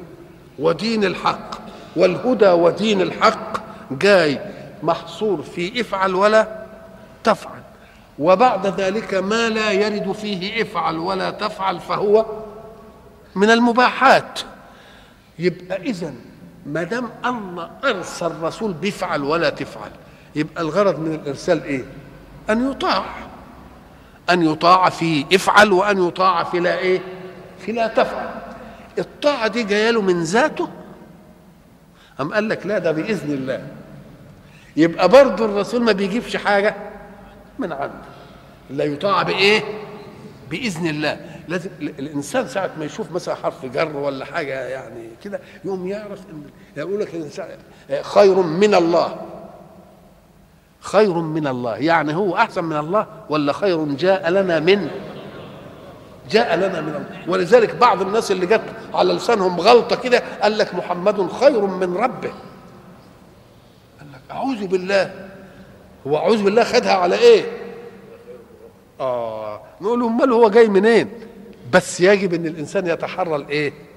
ودين 0.58 1.04
الحق 1.04 1.50
والهدى 1.96 2.48
ودين 2.48 3.00
الحق 3.00 3.58
جاي 3.90 4.40
محصور 4.82 5.42
في 5.42 5.80
افعل 5.80 6.14
ولا 6.14 6.66
تفعل. 7.24 7.60
وبعد 8.18 8.66
ذلك 8.66 9.14
ما 9.14 9.48
لا 9.48 9.70
يرد 9.72 10.12
فيه 10.12 10.62
افعل 10.62 10.96
ولا 10.98 11.30
تفعل 11.30 11.80
فهو 11.80 12.26
من 13.34 13.50
المباحات. 13.50 14.40
يبقى 15.38 15.76
اذا 15.82 16.14
ما 16.66 16.82
دام 16.82 17.08
الله 17.24 17.70
أرسل 17.84 18.32
رسول 18.42 18.72
بيفعل 18.72 19.22
ولا 19.22 19.50
تفعل 19.50 19.90
يبقى 20.36 20.62
الغرض 20.62 20.98
من 20.98 21.14
الإرسال 21.14 21.62
إيه؟ 21.64 21.84
أن 22.50 22.70
يطاع. 22.70 23.04
أن 24.30 24.42
يطاع 24.42 24.88
في 24.90 25.24
افعل 25.32 25.72
وأن 25.72 26.08
يطاع 26.08 26.44
في 26.44 26.60
لا 26.60 26.78
إيه؟ 26.78 27.00
في 27.58 27.72
لا 27.72 27.86
تفعل. 27.86 28.30
الطاعة 28.98 29.48
دي 29.48 29.62
جاية 29.62 29.90
له 29.90 30.02
من 30.02 30.22
ذاته؟ 30.22 30.68
أم 32.20 32.34
قال 32.34 32.48
لك 32.48 32.66
لا 32.66 32.78
ده 32.78 32.92
بإذن 32.92 33.32
الله. 33.32 33.66
يبقى 34.76 35.08
برضه 35.08 35.44
الرسول 35.44 35.82
ما 35.82 35.92
بيجيبش 35.92 36.36
حاجة 36.36 36.74
من 37.58 37.72
عنده. 37.72 37.94
لا 38.70 38.84
يطاع 38.84 39.22
بإيه؟ 39.22 39.62
بإذن 40.50 40.86
الله. 40.86 41.20
لازم 41.48 41.70
الإنسان 41.80 42.48
ساعة 42.48 42.70
ما 42.78 42.84
يشوف 42.84 43.12
مثلا 43.12 43.34
حرف 43.34 43.66
جر 43.66 43.96
ولا 43.96 44.24
حاجة 44.24 44.68
يعني 44.68 45.08
كده 45.24 45.40
يقوم 45.64 45.86
يعرف 45.86 46.20
إن 46.30 46.42
يقول 46.76 47.00
لك 47.00 47.09
خير 48.03 48.42
من 48.42 48.74
الله. 48.74 49.16
خير 50.89 51.12
من 51.12 51.47
الله. 51.47 51.76
يعني 51.76 52.14
هو 52.16 52.36
أحسن 52.36 52.64
من 52.64 52.76
الله 52.76 53.07
ولا 53.30 53.53
خير 53.53 53.84
جاء 53.84 54.30
لنا 54.30 54.61
من؟ 54.61 54.91
جاء 56.30 56.57
لنا 56.57 56.80
من 56.80 56.89
الله. 56.89 57.32
ولذلك 57.32 57.74
بعض 57.74 58.03
الناس 58.03 58.30
اللي 58.30 58.47
جت 58.47 58.64
على 58.95 59.12
لسانهم 59.12 59.61
غلطة 59.61 59.97
كده 59.97 60.22
قال 60.43 60.59
لك 60.59 60.74
محمد 60.74 61.32
خير 61.32 61.61
من 61.66 61.97
ربه. 61.97 62.32
قال 63.99 64.12
لك 64.12 64.20
أعوذ 64.30 64.66
بالله. 64.66 65.14
هو 66.07 66.16
أعوذ 66.16 66.43
بالله 66.43 66.64
خدها 66.64 66.93
على 66.93 67.18
إيه؟ 67.18 67.45
آه. 69.01 69.61
نقول 69.80 70.03
أمال 70.05 70.32
هو 70.32 70.51
جاي 70.51 70.68
منين؟ 70.68 71.11
بس 71.72 72.01
يجب 72.01 72.34
إن 72.34 72.47
الإنسان 72.47 72.86
يتحرى 72.86 73.36
الإيه؟ 73.36 73.88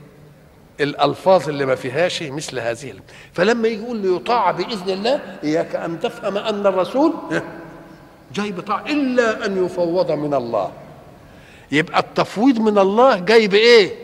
الألفاظ 0.82 1.50
اللي 1.50 1.66
ما 1.66 1.76
فيهاش 1.76 2.24
مثل 2.24 2.60
هذه 2.60 2.94
فلما 3.34 3.68
يقول 3.68 3.98
ليطاع 3.98 4.52
بإذن 4.52 4.90
الله 4.90 5.20
إياك 5.44 5.76
أن 5.76 6.00
تفهم 6.00 6.38
أن 6.38 6.68
الرسول 6.68 7.14
جاي 8.36 8.52
بطاعه 8.52 8.86
إلا 8.86 9.46
أن 9.46 9.66
يفوض 9.66 10.12
من 10.12 10.34
الله. 10.34 10.72
يبقى 11.72 12.00
التفويض 12.00 12.60
من 12.60 12.78
الله 12.78 13.20
جاي 13.20 13.48
بإيه؟ 13.48 13.96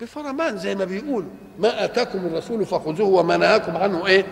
بفرمان 0.00 0.58
زي 0.58 0.74
ما 0.74 0.84
بيقولوا 0.84 1.30
ما 1.58 1.84
آتاكم 1.84 2.26
الرسول 2.26 2.66
فخذوه 2.66 3.08
وما 3.08 3.36
نهاكم 3.36 3.76
عنه. 3.76 4.06
إيه؟ 4.06 4.26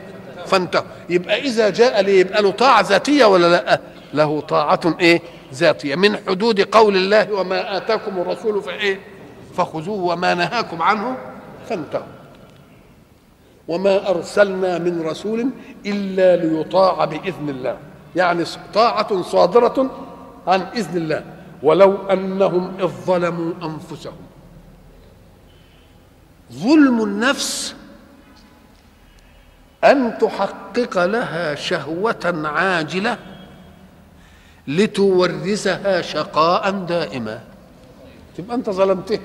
فانتهوا. 0.46 0.84
يبقى 1.10 1.40
إذا 1.40 1.70
جاء 1.70 2.00
لي 2.00 2.20
يبقى 2.20 2.42
له 2.42 2.50
طاعة 2.50 2.80
ذاتية 2.80 3.24
ولا 3.24 3.46
لأ؟ 3.46 3.80
له 4.14 4.40
طاعة 4.40 4.96
إيه؟ 5.00 5.22
ذاتية. 5.54 5.94
من 5.94 6.16
حدود 6.16 6.60
قول 6.60 6.96
الله 6.96 7.32
وما 7.32 7.76
آتاكم 7.76 8.20
الرسول 8.20 8.62
فإيه؟ 8.62 9.11
فخذوه 9.56 10.00
وما 10.00 10.34
نهاكم 10.34 10.82
عنه 10.82 11.16
فانتهوا. 11.68 12.06
وما 13.68 14.10
أرسلنا 14.10 14.78
من 14.78 15.02
رسول 15.02 15.46
إلا 15.86 16.36
ليطاع 16.36 17.04
بإذن 17.04 17.48
الله. 17.48 17.76
يعني 18.16 18.44
طاعة 18.74 19.22
صادرة 19.22 19.90
عن 20.46 20.60
إذن 20.60 20.96
الله. 20.96 21.24
ولو 21.62 21.96
أنهم 22.10 22.74
إذ 22.80 22.86
ظلموا 22.86 23.52
أنفسهم. 23.62 24.16
ظلم 26.52 27.02
النفس 27.02 27.74
أن 29.84 30.18
تحقق 30.18 31.04
لها 31.04 31.54
شهوة 31.54 32.42
عاجلة 32.44 33.18
لتورثها 34.68 36.02
شقاء 36.02 36.70
دائما. 36.70 37.40
تبقى 38.36 38.54
أنت 38.56 38.70
ظلمته. 38.70 39.18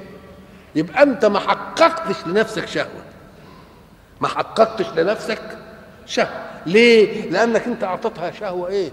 يبقى 0.78 1.04
انت 1.04 1.26
ما 1.26 1.40
حققتش 1.40 2.28
لنفسك 2.28 2.68
شهوة. 2.68 3.04
ما 4.22 4.28
حققتش 4.28 4.86
لنفسك 4.98 5.42
شهوة. 6.06 6.30
ليه؟ 6.66 7.30
لأنك 7.30 7.64
انت 7.68 7.84
أعطيتها 7.84 8.32
شهوة 8.32 8.68
إيه؟ 8.70 8.92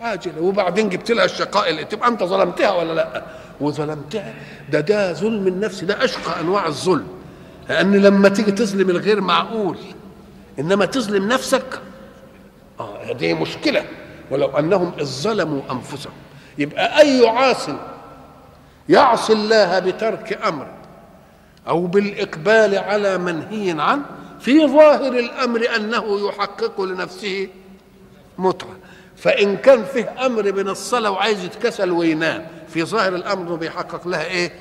عاجلة. 0.00 0.40
وبعدين 0.40 0.88
جبت 0.88 1.10
لها 1.10 1.24
الشقاء 1.24 1.70
اللي 1.70 1.84
تبقى 1.84 2.08
انت 2.08 2.22
ظلمتها 2.22 2.70
ولا 2.72 2.92
لأ؟ 2.92 3.22
وظلمتها. 3.60 4.34
ده 4.70 4.80
ده 4.80 5.12
ظلم 5.12 5.46
النفس. 5.46 5.84
ده 5.84 6.04
أشقى 6.04 6.40
أنواع 6.40 6.66
الظلم. 6.66 7.06
لأن 7.68 7.96
لما 7.96 8.28
تيجي 8.28 8.52
تظلم 8.52 8.90
الغير 8.90 9.20
معقول 9.20 9.78
إنما 10.58 10.86
تظلم 10.86 11.28
نفسك 11.28 11.80
آه 12.80 13.12
دي 13.12 13.34
مشكلة. 13.34 13.84
ولو 14.30 14.46
أنهم 14.46 14.92
ظلموا 15.02 15.62
أنفسهم. 15.70 16.12
يبقى 16.58 17.00
أي 17.00 17.28
عاص 17.28 17.66
يعصي 18.88 19.32
الله 19.32 19.78
بترك 19.78 20.38
أمر 20.46 20.66
أو 21.68 21.86
بالإقبال 21.86 22.78
على 22.78 23.18
منهي 23.18 23.76
عنه 23.80 24.02
في 24.40 24.66
ظاهر 24.66 25.12
الأمر 25.18 25.60
أنه 25.76 26.28
يحقق 26.28 26.80
لنفسه 26.80 27.48
متعة. 28.38 28.76
فإن 29.16 29.56
كان 29.56 29.84
فيه 29.84 30.26
أمر 30.26 30.52
من 30.52 30.68
الصلاة 30.68 31.10
وعايز 31.10 31.44
يتكسل 31.44 31.90
وينام 31.90 32.46
في 32.68 32.84
ظاهر 32.84 33.14
الأمر 33.14 33.54
بيحقق 33.54 34.08
لها 34.08 34.24
إيه؟ 34.24 34.52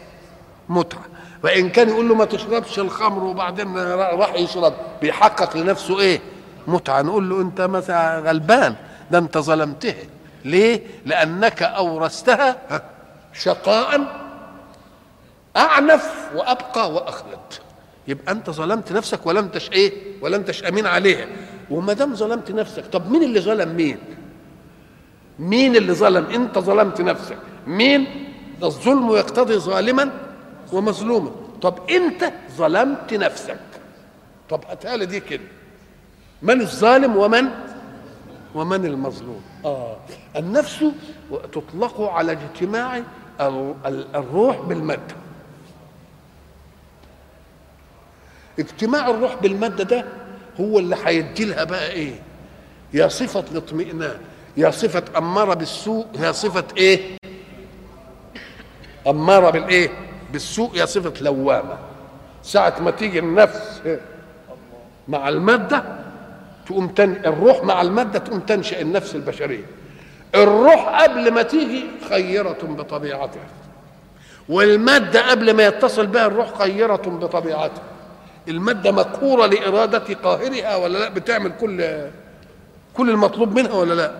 متعة. 0.69 1.05
وإن 1.43 1.69
كان 1.69 1.89
يقول 1.89 2.09
له 2.09 2.15
ما 2.15 2.25
تشربش 2.25 2.79
الخمر 2.79 3.23
وبعدين 3.23 3.77
راح 3.93 4.33
يشرب 4.35 4.73
بيحقق 5.01 5.57
لنفسه 5.57 5.99
إيه؟ 5.99 6.19
متعة. 6.67 7.01
نقول 7.01 7.29
له 7.29 7.41
أنت 7.41 7.61
مثلا 7.61 8.19
غلبان 8.19 8.75
ده 9.11 9.17
أنت 9.17 9.37
ظلمته 9.37 9.95
ليه؟ 10.45 10.81
لأنك 11.05 11.63
أورثتها 11.63 12.57
شقاء 13.39 14.01
أعنف 15.57 16.29
وأبقى 16.35 16.91
وأخلد. 16.91 17.39
يبقى 18.07 18.31
أنت 18.31 18.49
ظلمت 18.49 18.91
نفسك 18.91 19.25
ولم 19.25 19.47
تش 19.47 19.71
إيه؟ 19.71 19.91
ولم 20.21 20.43
تش 20.43 20.63
أمين 20.63 20.85
عليها. 20.85 21.27
وما 21.69 21.93
دام 21.93 22.15
ظلمت 22.15 22.51
نفسك 22.51 22.85
طب 22.85 23.11
مين 23.11 23.23
اللي 23.23 23.39
ظلم 23.39 23.75
مين؟ 23.75 23.97
مين 25.39 25.75
اللي 25.75 25.93
ظلم؟ 25.93 26.25
أنت 26.25 26.59
ظلمت 26.59 27.01
نفسك. 27.01 27.37
مين؟ 27.67 28.25
الظلم 28.63 29.11
يقتضي 29.11 29.57
ظالما 29.57 30.11
ومظلوما. 30.73 31.31
طب 31.61 31.89
أنت 31.89 32.33
ظلمت 32.57 33.13
نفسك. 33.13 33.59
طب 34.49 34.63
هاتها 34.69 34.97
دي 34.97 35.19
كده. 35.19 35.43
من 36.41 36.61
الظالم 36.61 37.17
ومن؟ 37.17 37.49
ومن 38.55 38.85
المظلوم. 38.85 39.41
آه. 39.65 39.97
النفس 40.35 40.85
تطلق 41.53 42.01
على 42.01 42.31
اجتماع 42.31 43.03
الروح 44.15 44.57
بالمادة. 44.61 45.15
اجتماع 48.59 49.09
الروح 49.09 49.35
بالمادة 49.35 49.83
ده 49.83 50.05
هو 50.59 50.79
اللي 50.79 50.95
هيدي 51.05 51.45
لها 51.45 51.63
بقى 51.63 51.91
إيه؟ 51.91 52.13
يا 52.93 53.07
صفة 53.07 53.43
الاطمئنان 53.51 54.17
يا 54.57 54.71
صفة 54.71 55.03
أمارة 55.17 55.53
بالسوء 55.53 56.05
يا 56.19 56.31
صفة 56.31 56.63
إيه؟ 56.77 57.17
أمارة 59.07 59.49
بالايه 59.49 59.89
بالسوء 60.31 60.77
يا 60.77 60.85
صفة 60.85 61.23
لوامة. 61.23 61.77
ساعة 62.43 62.79
ما 62.81 62.91
تيجي 62.91 63.19
النفس 63.19 63.81
مع 65.07 65.29
المادة 65.29 65.83
تقوم 66.65 66.87
تن... 66.87 67.11
الروح 67.11 67.63
مع 67.63 67.81
المادة 67.81 68.19
تقوم 68.19 68.39
تنشأ 68.39 68.81
النفس 68.81 69.15
البشرية. 69.15 69.65
الروح 70.35 71.01
قبل 71.03 71.31
ما 71.31 71.41
تيجي 71.41 71.85
خيرة 72.09 72.57
بطبيعتها 72.63 73.43
والمادة 74.49 75.29
قبل 75.31 75.53
ما 75.53 75.65
يتصل 75.65 76.07
بها 76.07 76.25
الروح 76.25 76.57
خيرة 76.57 76.95
بطبيعتها. 76.95 77.83
المادة 78.47 78.91
مقهورة 78.91 79.45
لإرادة 79.45 80.13
قاهرها 80.23 80.75
ولا 80.75 80.97
لأ؟ 80.97 81.09
بتعمل 81.09 81.51
كل 81.61 81.99
كل 82.93 83.09
المطلوب 83.09 83.59
منها 83.59 83.73
ولا 83.73 83.93
لأ؟ 83.93 84.11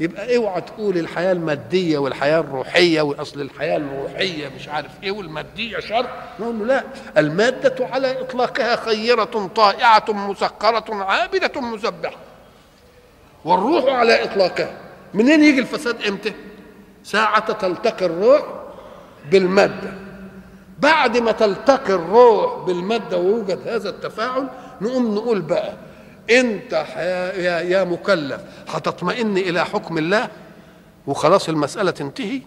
يبقى 0.00 0.36
اوعى 0.36 0.60
تقول 0.60 0.98
الحياة 0.98 1.32
المادية 1.32 1.98
والحياة 1.98 2.40
الروحية 2.40 3.02
وأصل 3.02 3.40
الحياة 3.40 3.76
الروحية 3.76 4.48
مش 4.56 4.68
عارف 4.68 4.90
إيه 5.02 5.10
والمادية 5.10 5.78
شر 5.80 6.06
نقول 6.40 6.58
له 6.58 6.64
لأ 6.64 6.84
المادة 7.18 7.86
على 7.86 8.20
إطلاقها 8.20 8.76
خيرة 8.76 9.50
طائعة 9.56 10.04
مسخرة 10.08 10.94
عابدة 11.04 11.60
مسبحة. 11.60 12.16
والروح 13.44 13.84
على 13.94 14.24
إطلاقها. 14.24 14.70
منين 15.14 15.44
يجي 15.44 15.60
الفساد 15.60 15.96
إمتى؟ 16.08 16.32
ساعة 17.04 17.52
تلتقي 17.52 18.06
الروح 18.06 18.42
بالمادة. 19.30 19.92
بعد 20.78 21.16
ما 21.16 21.32
تلتقي 21.32 21.94
الروح 21.94 22.64
بالمادة 22.66 23.18
ويوجد 23.18 23.68
هذا 23.68 23.88
التفاعل 23.88 24.48
نقوم 24.80 25.14
نقول 25.14 25.40
بقى 25.40 25.72
انت 26.30 26.72
يا 26.72 27.60
يا 27.60 27.84
مكلف 27.84 28.40
هتطمئن 28.68 29.36
إلى 29.38 29.64
حكم 29.64 29.98
الله 29.98 30.28
وخلاص 31.06 31.48
المسألة 31.48 31.90
تنتهي؟ 31.90 32.40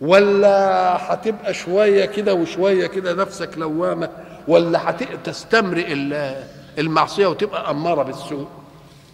ولا 0.00 1.12
هتبقى 1.12 1.54
شوية 1.54 2.04
كده 2.04 2.34
وشوية 2.34 2.86
كده 2.86 3.12
نفسك 3.12 3.58
لوامة؟ 3.58 4.08
ولا 4.48 4.90
هتستمرئ 4.90 5.92
المعصية 6.78 7.26
وتبقى 7.26 7.70
أمارة 7.70 8.02
بالسوء؟ 8.02 8.46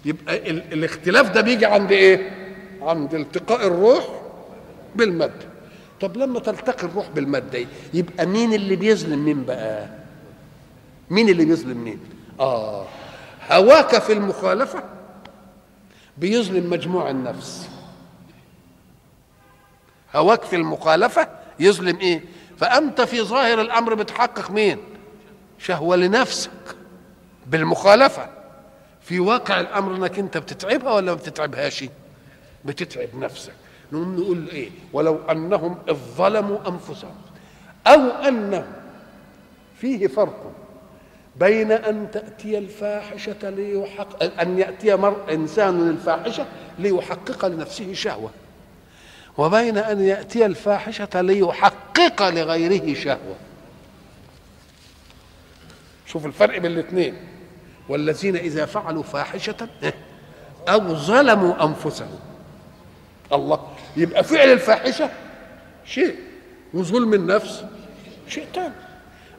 يبقى 0.04 0.50
ال 0.50 0.72
الاختلاف 0.72 1.30
ده 1.30 1.40
بيجي 1.40 1.66
عند 1.66 1.92
إيه؟ 1.92 2.41
عند 2.90 3.14
التقاء 3.14 3.66
الروح 3.66 4.04
بالماده 4.96 5.52
طب 6.00 6.16
لما 6.16 6.40
تلتقي 6.40 6.86
الروح 6.86 7.08
بالماده 7.10 7.66
يبقى 7.94 8.26
مين 8.26 8.52
اللي 8.54 8.76
بيظلم 8.76 9.24
مين 9.24 9.44
بقى؟ 9.44 9.88
مين 11.10 11.28
اللي 11.28 11.44
بيظلم 11.44 11.84
مين؟ 11.84 12.00
آه 12.40 12.86
هواك 13.50 13.98
في 13.98 14.12
المخالفة 14.12 14.82
بيظلم 16.18 16.70
مجموع 16.70 17.10
النفس. 17.10 17.68
هواك 20.14 20.42
في 20.42 20.56
المخالفة 20.56 21.28
يظلم 21.60 21.96
إيه؟ 21.98 22.24
فأنت 22.58 23.00
في 23.00 23.22
ظاهر 23.22 23.60
الأمر 23.60 23.94
بتحقق 23.94 24.50
مين؟ 24.50 24.78
شهوة 25.58 25.96
لنفسك 25.96 26.50
بالمخالفة. 27.46 28.28
في 29.00 29.20
واقع 29.20 29.60
الأمر 29.60 29.96
إنك 29.96 30.18
أنت 30.18 30.38
بتتعبها 30.38 30.92
ولا 30.92 31.12
ما 31.12 31.18
بتتعبهاش؟ 31.18 31.84
بتتعب 32.64 33.08
نفسك. 33.14 33.52
نقول 33.92 34.48
إيه؟ 34.48 34.70
ولو 34.92 35.18
أنهم 35.30 35.78
اذ 35.88 35.94
ظلموا 35.94 36.58
أنفسهم 36.68 37.14
أو 37.86 38.00
أنهم 38.00 38.64
فيه 39.80 40.06
فرق 40.06 40.52
بين 41.36 41.72
أن 41.72 42.10
تأتي 42.12 42.58
الفاحشة 42.58 43.50
ليحقق 43.50 44.40
أن 44.40 44.58
يأتي 44.58 44.96
مر 44.96 45.16
إنسان 45.30 45.88
الفاحشه 45.88 46.46
ليحقق 46.78 47.46
لنفسه 47.46 47.92
شهوة 47.92 48.30
وبين 49.38 49.78
أن 49.78 50.00
يأتي 50.00 50.46
الفاحشة 50.46 51.20
ليحقق 51.20 52.28
لغيره 52.28 52.94
شهوة. 52.94 53.36
شوف 56.06 56.26
الفرق 56.26 56.58
بين 56.58 56.72
الاثنين. 56.72 57.16
والذين 57.88 58.36
إذا 58.36 58.66
فعلوا 58.66 59.02
فاحشة 59.02 59.68
أو 60.68 60.94
ظلموا 60.94 61.64
أنفسهم. 61.64 62.18
الله. 63.32 63.68
يبقى 63.96 64.24
فعل 64.24 64.52
الفاحشة 64.52 65.10
شيء 65.84 66.16
وظلم 66.74 67.14
النفس 67.14 67.64
شيء 68.28 68.46
ثاني 68.54 68.74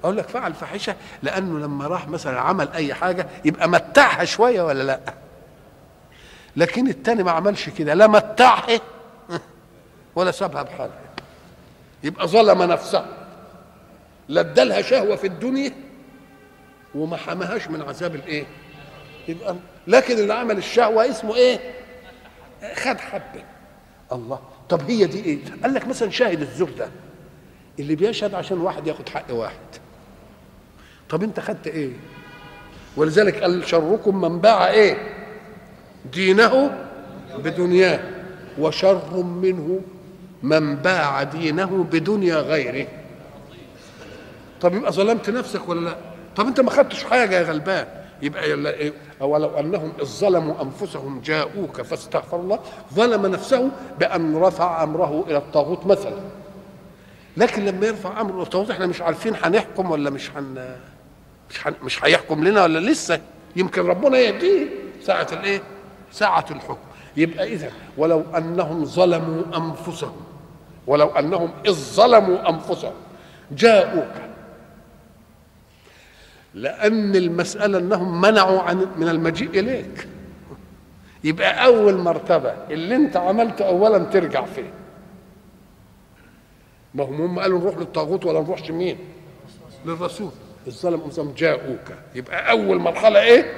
أقول 0.03 0.17
لك 0.17 0.27
فعل 0.29 0.53
فاحشه 0.53 0.95
لأنه 1.23 1.59
لما 1.59 1.87
راح 1.87 2.07
مثلا 2.07 2.39
عمل 2.39 2.67
أي 2.73 2.93
حاجة 2.93 3.27
يبقى 3.45 3.69
متعها 3.69 4.25
شوية 4.25 4.61
ولا 4.61 4.83
لأ؟ 4.83 4.99
لكن 6.55 6.87
التاني 6.87 7.23
ما 7.23 7.31
عملش 7.31 7.69
كده 7.69 7.93
لا 7.93 8.07
متعها 8.07 8.79
ولا 10.15 10.31
سابها 10.31 10.63
بحالها 10.63 10.99
يبقى 12.03 12.27
ظلم 12.27 12.63
نفسه. 12.63 13.05
لا 14.27 14.41
ادالها 14.41 14.81
شهوة 14.81 15.15
في 15.15 15.27
الدنيا 15.27 15.71
وما 16.95 17.17
حماهاش 17.17 17.67
من 17.67 17.81
عذاب 17.81 18.15
الإيه؟ 18.15 18.45
يبقى 19.27 19.55
لكن 19.87 20.17
اللي 20.17 20.33
عمل 20.33 20.57
الشهوة 20.57 21.09
اسمه 21.09 21.35
إيه؟ 21.35 21.59
خد 22.75 22.97
حبه 22.99 23.43
الله. 24.13 24.39
طب 24.69 24.81
هي 24.89 25.05
دي 25.05 25.23
إيه؟ 25.25 25.39
قال 25.63 25.73
لك 25.73 25.87
مثلا 25.87 26.09
شاهد 26.09 26.41
الزور 26.41 26.69
ده. 26.77 26.87
اللي 27.79 27.95
بيشهد 27.95 28.33
عشان 28.33 28.57
واحد 28.57 28.87
ياخد 28.87 29.09
حق 29.09 29.25
واحد. 29.33 29.55
طب 31.09 31.23
أنت 31.23 31.39
خدت 31.39 31.67
إيه؟ 31.67 31.89
ولذلك 32.97 33.41
قال 33.41 33.67
شركم 33.67 34.21
من 34.21 34.39
باع 34.39 34.69
إيه؟ 34.69 34.97
دينه 36.13 36.77
بدنياه. 37.37 37.99
وشر 38.59 39.23
منه 39.23 39.81
من 40.43 40.75
باع 40.75 41.23
دينه 41.23 41.87
بدنيا 41.91 42.35
غيره. 42.35 42.87
طب 44.61 44.75
يبقى 44.75 44.91
ظلمت 44.91 45.29
نفسك 45.29 45.69
ولا 45.69 45.89
لا؟ 45.89 45.95
طب 46.35 46.47
أنت 46.47 46.59
ما 46.59 46.69
خدتش 46.71 47.03
حاجة 47.03 47.35
يا 47.35 47.43
غلبان. 47.43 47.87
يبقى 48.23 48.49
يلا 48.51 48.69
إيه؟ 48.73 48.93
ولو 49.19 49.59
أنهم 49.59 49.91
إذ 50.01 50.05
ظلموا 50.05 50.61
أنفسهم 50.61 51.21
جاءوك 51.21 51.81
فاستغفر 51.81 52.39
الله 52.39 52.59
ظلم 52.93 53.25
نفسه 53.25 53.69
بأن 53.99 54.35
رفع 54.35 54.83
أمره 54.83 55.25
إلى 55.27 55.37
الطاغوت 55.37 55.85
مثلا. 55.85 56.19
لكن 57.37 57.65
لما 57.65 57.87
يرفع 57.87 58.21
أمره 58.21 58.33
إلى 58.35 58.43
الطاغوت 58.43 58.69
إحنا 58.71 58.85
مش 58.85 59.01
عارفين 59.01 59.33
هنحكم 59.43 59.91
ولا 59.91 60.09
مش 60.09 60.31
هن 60.31 60.75
مش 61.49 61.67
هن... 61.67 61.73
مش 61.83 62.03
هيحكم 62.05 62.43
لنا 62.43 62.63
ولا 62.63 62.79
لسه؟ 62.79 63.21
يمكن 63.55 63.87
ربنا 63.87 64.17
يهديه. 64.17 64.67
ساعة 65.01 65.27
الإيه؟ 65.31 65.61
ساعة 66.11 66.45
الحكم. 66.51 66.77
يبقى 67.17 67.53
اذا 67.53 67.71
ولو 67.97 68.23
أنهم 68.37 68.85
ظلموا 68.85 69.43
أنفسهم 69.57 70.15
ولو 70.87 71.07
أنهم 71.07 71.51
إذ 71.65 71.71
ظلموا 71.73 72.49
أنفسهم 72.49 72.93
جاءوك 73.51 74.13
لأن 76.53 77.15
المسألة 77.15 77.77
أنهم 77.77 78.21
منعوا 78.21 78.61
عن 78.61 78.87
من 78.97 79.09
المجيء 79.09 79.49
إليك. 79.59 80.07
يبقى 81.23 81.65
أول 81.65 81.97
مرتبة 81.97 82.53
اللي 82.69 82.95
أنت 82.95 83.17
عملته 83.17 83.65
أولا 83.67 83.97
ترجع 83.97 84.45
فيه 84.45 84.73
ما 86.93 87.03
هم 87.03 87.21
هم 87.21 87.39
قالوا 87.39 87.59
نروح 87.59 87.77
للطاغوت 87.77 88.25
ولا 88.25 88.41
نروحش 88.41 88.71
مين؟ 88.71 88.97
للرسول. 89.85 90.31
الظلم 90.67 91.01
أنفسهم 91.01 91.33
جاءوك. 91.37 91.93
يبقى 92.15 92.51
أول 92.51 92.79
مرحلة 92.79 93.21
إيه؟ 93.21 93.53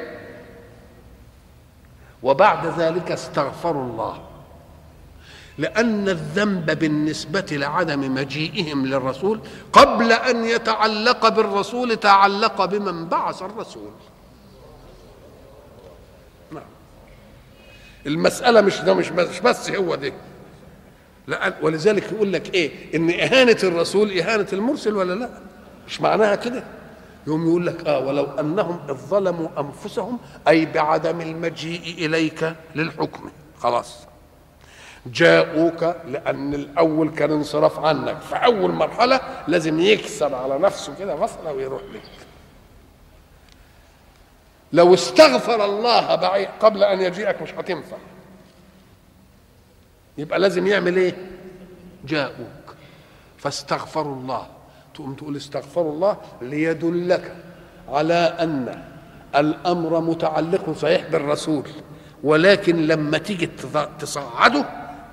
وبعد 2.24 2.80
ذلك 2.80 3.12
استغفروا 3.12 3.84
الله. 3.84 4.25
لأن 5.58 6.10
الذنب 6.10 6.80
بالنسبة 6.80 7.46
لعدم 7.52 8.16
مجيئهم 8.16 8.86
للرسول 8.86 9.40
قبل 9.74 10.12
أن 10.12 10.46
يتعلق 10.46 11.28
بالرسول 11.30 11.96
تعلق 11.98 12.66
بمن 12.66 13.06
بعث 13.06 13.42
الرسول. 13.42 13.92
نعم. 16.52 16.64
المسألة 18.06 18.62
مش 18.62 18.82
ده 18.82 18.94
مش 18.94 19.10
بس, 19.10 19.40
بس 19.40 19.72
هو 19.72 19.96
ده. 19.96 20.14
لأن 21.28 21.54
ولذلك 21.62 22.12
يقول 22.12 22.34
لك 22.34 22.54
إيه؟ 22.54 22.96
إن 22.96 23.10
إهانة 23.10 23.58
الرسول 23.64 24.12
إهانة 24.20 24.48
المرسل 24.54 24.96
ولا 24.96 25.14
لا؟ 25.14 25.30
مش 25.88 26.02
معناها 26.02 26.36
كده. 26.36 26.64
يوم 27.28 27.48
يقول 27.48 27.66
لك 27.68 27.88
آه 27.88 28.00
ولو 28.00 28.24
أنهم 28.24 28.80
إذ 28.90 28.94
ظلموا 28.94 29.48
أنفسهم 29.58 30.20
أي 30.48 30.66
بعدم 30.66 31.22
المجيء 31.22 32.06
إليك 32.06 32.56
للحكم. 32.76 33.30
خلاص. 33.60 33.98
جاءوك 35.06 35.96
لأن 36.08 36.54
الأول 36.54 37.10
كان 37.10 37.32
انصراف 37.32 37.80
عنك. 37.80 38.18
فأول 38.18 38.72
مرحلة 38.72 39.20
لازم 39.48 39.80
يكسر 39.80 40.36
على 40.36 40.60
نفسه 40.60 40.96
كده 41.00 41.16
مثلا 41.16 41.50
ويروح 41.52 41.82
لك. 41.94 42.02
لو 44.74 44.94
استغفر 44.94 45.66
الله 45.66 46.16
بعيد 46.16 46.50
قبل 46.60 46.84
أن 46.84 47.02
يجيئك 47.02 47.42
مش 47.42 47.54
هتنفع. 47.54 47.98
يبقى 50.18 50.40
لازم 50.40 50.68
يعمل 50.68 50.96
إيه؟ 50.98 51.16
جاءوك. 52.06 52.76
فاستغفروا 53.38 54.16
الله. 54.16 54.48
تقوم 54.94 55.14
تقول 55.14 55.38
استغفروا 55.38 55.92
الله 55.92 56.18
ليدلك 56.42 57.36
على 57.90 58.14
أن 58.40 58.84
الأمر 59.36 60.02
متعلق 60.02 60.72
صحيح 60.72 61.08
بالرسول. 61.08 61.64
ولكن 62.24 62.88
لما 62.88 63.18
تيجي 63.18 63.50
تصعده 64.00 64.66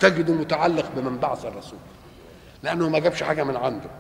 تجده 0.03 0.35
متعلق 0.35 0.85
بمن 0.97 1.19
بعث 1.19 1.45
الرسول 1.45 1.79
لأنه 2.63 2.89
ما 2.89 2.99
جابش 2.99 3.23
حاجة 3.23 3.45
من 3.45 3.57
عنده. 3.57 3.91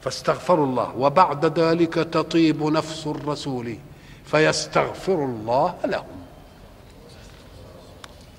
فاستغفروا 0.00 0.66
الله 0.66 0.96
وبعد 0.96 1.58
ذلك 1.58 1.94
تطيب 1.94 2.62
نفس 2.62 3.06
الرسول 3.06 3.76
فيستغفر 4.24 5.14
الله 5.14 5.74
لهم. 5.84 6.18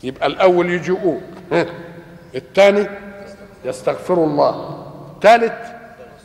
يبقى 0.03 0.27
الأول 0.27 0.69
يجيئوك 0.69 1.23
الثاني 2.35 2.87
يستغفر 3.65 4.13
الله. 4.13 4.85
ثالث 5.21 5.53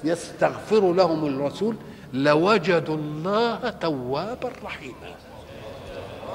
يستغفر 0.04 0.92
لهم 0.92 1.26
الرسول 1.26 1.76
لوجدوا 2.12 2.96
الله 2.96 3.70
توابا 3.70 4.50
رحيما. 4.64 5.14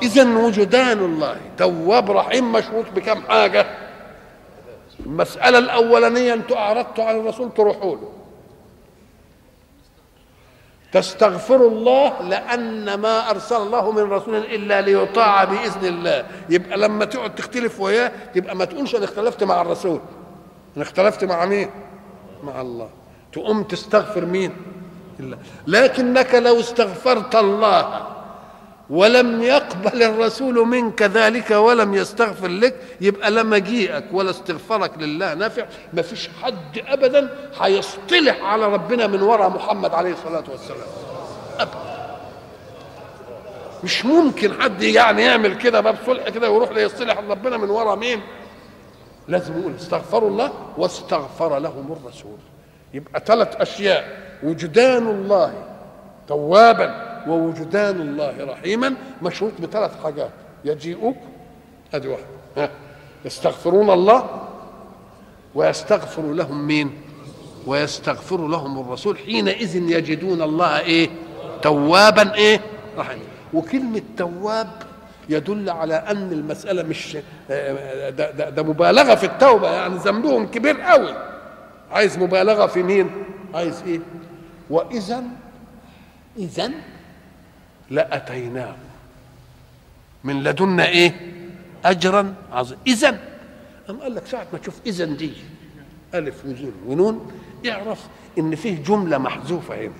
اذا 0.01 0.37
وجدان 0.37 0.99
الله 0.99 1.37
تواب 1.57 2.11
رحيم 2.11 2.51
مشروط 2.51 2.85
بكم 2.95 3.21
حاجة؟ 3.21 3.88
المسألة 5.09 5.57
الأولانية 5.57 6.33
أنتوا 6.33 6.57
أعرضتوا 6.57 7.03
عن 7.03 7.19
الرسول 7.19 7.53
تروحوا 7.53 7.95
له. 7.95 8.11
تستغفروا 10.91 11.69
الله 11.69 12.21
لأن 12.21 12.93
ما 12.93 13.29
أرسل 13.29 13.55
الله 13.55 13.91
من 13.91 14.11
رسول 14.11 14.35
إلا 14.35 14.81
ليطاع 14.81 15.43
بإذن 15.43 15.85
الله. 15.85 16.25
يبقى 16.49 16.77
لما 16.77 17.05
تقعد 17.05 17.35
تختلف 17.35 17.79
وياه 17.79 18.11
يبقى 18.35 18.55
ما 18.55 18.65
تقولش 18.65 18.95
أنا 18.95 19.05
اختلفت 19.05 19.43
مع 19.43 19.61
الرسول. 19.61 19.99
أنا 20.75 20.83
اختلفت 20.83 21.23
مع 21.23 21.45
مين؟ 21.45 21.69
مع 22.43 22.61
الله. 22.61 22.89
تقوم 23.33 23.63
تستغفر 23.63 24.25
مين؟ 24.25 24.55
لكنك 25.67 26.35
لو 26.35 26.59
استغفرت 26.59 27.35
الله 27.35 28.07
ولم 28.89 29.41
يقبل 29.43 30.03
الرسول 30.03 30.67
منك 30.67 31.01
ذلك 31.01 31.51
ولم 31.51 31.93
يستغفر 31.93 32.47
لك 32.47 32.75
يبقى 33.01 33.31
لا 33.31 33.43
مجيئك 33.43 34.03
ولا 34.11 34.29
استغفارك 34.29 34.91
لله 34.97 35.33
نافع. 35.33 35.65
ما 35.93 36.01
فيش 36.01 36.29
حد 36.43 36.81
ابدا 36.87 37.29
هيصطلح 37.61 38.43
على 38.43 38.65
ربنا 38.65 39.07
من 39.07 39.21
وراء 39.21 39.49
محمد 39.49 39.93
عليه 39.93 40.13
الصلاة 40.13 40.43
والسلام. 40.51 40.87
ابدا. 41.59 41.99
مش 43.83 44.05
ممكن 44.05 44.61
حد 44.61 44.81
يعني 44.81 45.21
يعمل 45.23 45.57
كده 45.57 45.81
باب 45.81 45.95
صلح 46.05 46.29
كده 46.29 46.49
ويروح 46.51 46.71
ليصطلح 46.71 47.17
ربنا 47.29 47.57
من 47.57 47.69
وراء 47.69 47.95
مين؟ 47.95 48.21
لازم 49.27 49.59
يقول 49.59 49.73
استغفروا 49.75 50.29
الله 50.29 50.51
واستغفر 50.77 51.59
لهم 51.59 51.97
الرسول. 52.01 52.37
يبقى 52.93 53.23
ثلاث 53.25 53.55
أشياء. 53.55 54.29
وجدان 54.43 55.07
الله 55.07 55.53
توابا. 56.27 57.08
ووجدان 57.27 58.01
الله 58.01 58.45
رحيما. 58.45 58.93
مشروط 59.21 59.51
بثلاث 59.61 60.03
حاجات. 60.03 60.31
يجيئوك. 60.65 61.17
ادي 61.93 62.07
واحد 62.07 62.23
ها. 62.57 62.69
يستغفرون 63.25 63.89
الله 63.89 64.47
ويستغفر 65.55 66.33
لهم 66.33 66.67
مين؟ 66.67 66.91
ويستغفر 67.67 68.47
لهم 68.47 68.79
الرسول. 68.79 69.17
حينئذ 69.17 69.75
يجدون 69.75 70.41
الله 70.41 70.79
إيه؟ 70.79 71.09
توابا 71.61 72.33
إيه؟ 72.35 72.59
رحيما 72.97 73.23
وكلمة 73.53 74.01
تواب 74.17 74.69
يدل 75.29 75.69
على 75.69 75.95
أن 75.95 76.31
المسألة 76.31 76.83
مش 76.83 77.17
ده, 77.49 78.09
ده, 78.09 78.49
ده 78.49 78.63
مبالغة 78.63 79.15
في 79.15 79.23
التوبة. 79.25 79.71
يعني 79.71 79.95
ذنبهم 79.95 80.47
كبير 80.47 80.81
قوي. 80.81 81.13
عايز 81.91 82.17
مبالغة 82.17 82.65
في 82.65 82.83
مين؟ 82.83 83.09
عايز 83.53 83.83
إيه؟ 83.87 83.99
واذا 84.69 85.23
اذا 86.37 86.71
لأتيناه. 87.91 88.75
من 90.23 90.43
لدنا 90.43 90.87
إيه؟ 90.87 91.15
اجرا 91.85 92.35
عظيما 92.51 92.81
اذا 92.87 93.19
أم 93.89 94.01
قال 94.01 94.15
لك 94.15 94.27
ساعة 94.27 94.47
ما 94.53 94.59
تشوف 94.59 94.75
إذا 94.85 95.05
دي 95.05 95.31
ألف 96.13 96.45
وزين 96.45 96.71
ونون 96.87 97.31
اعرف 97.69 97.99
إن 98.37 98.55
فيه 98.55 98.83
جملة 98.83 99.17
محذوفة 99.17 99.75
هنا. 99.75 99.91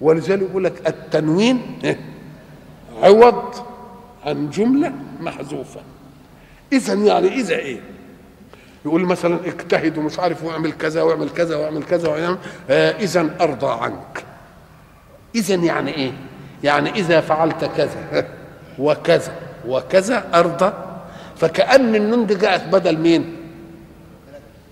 ولذلك 0.00 0.42
يقول 0.42 0.64
لك 0.64 0.88
التنوين 0.88 1.78
عوض 3.02 3.54
عن 4.24 4.50
جملة 4.50 4.92
محذوفة. 5.20 5.80
إذا 6.72 6.94
يعني 6.94 7.28
إذا 7.28 7.56
إيه؟ 7.56 7.80
يقول 8.84 9.04
مثلا 9.04 9.46
اجتهد 9.46 9.98
ومش 9.98 10.18
عارف 10.18 10.44
واعمل 10.44 10.72
كذا 10.72 11.02
واعمل 11.02 11.30
كذا 11.30 11.56
واعمل 11.56 11.82
كذا 11.82 12.08
واعمل 12.08 12.38
آه 12.70 12.90
إذا 12.90 13.36
أرضى 13.40 13.84
عنك. 13.84 14.24
إذا 15.34 15.54
يعني 15.54 15.94
إيه؟ 15.94 16.12
يعني 16.64 16.90
إذا 16.90 17.20
فعلت 17.20 17.64
كذا 17.64 18.26
وكذا 18.78 19.32
وكذا 19.68 20.24
أرضى 20.34 20.72
فكأن 21.36 21.94
النون 21.94 22.26
دي 22.26 22.34
جاءت 22.34 22.64
بدل 22.64 22.98
مين؟ 22.98 23.36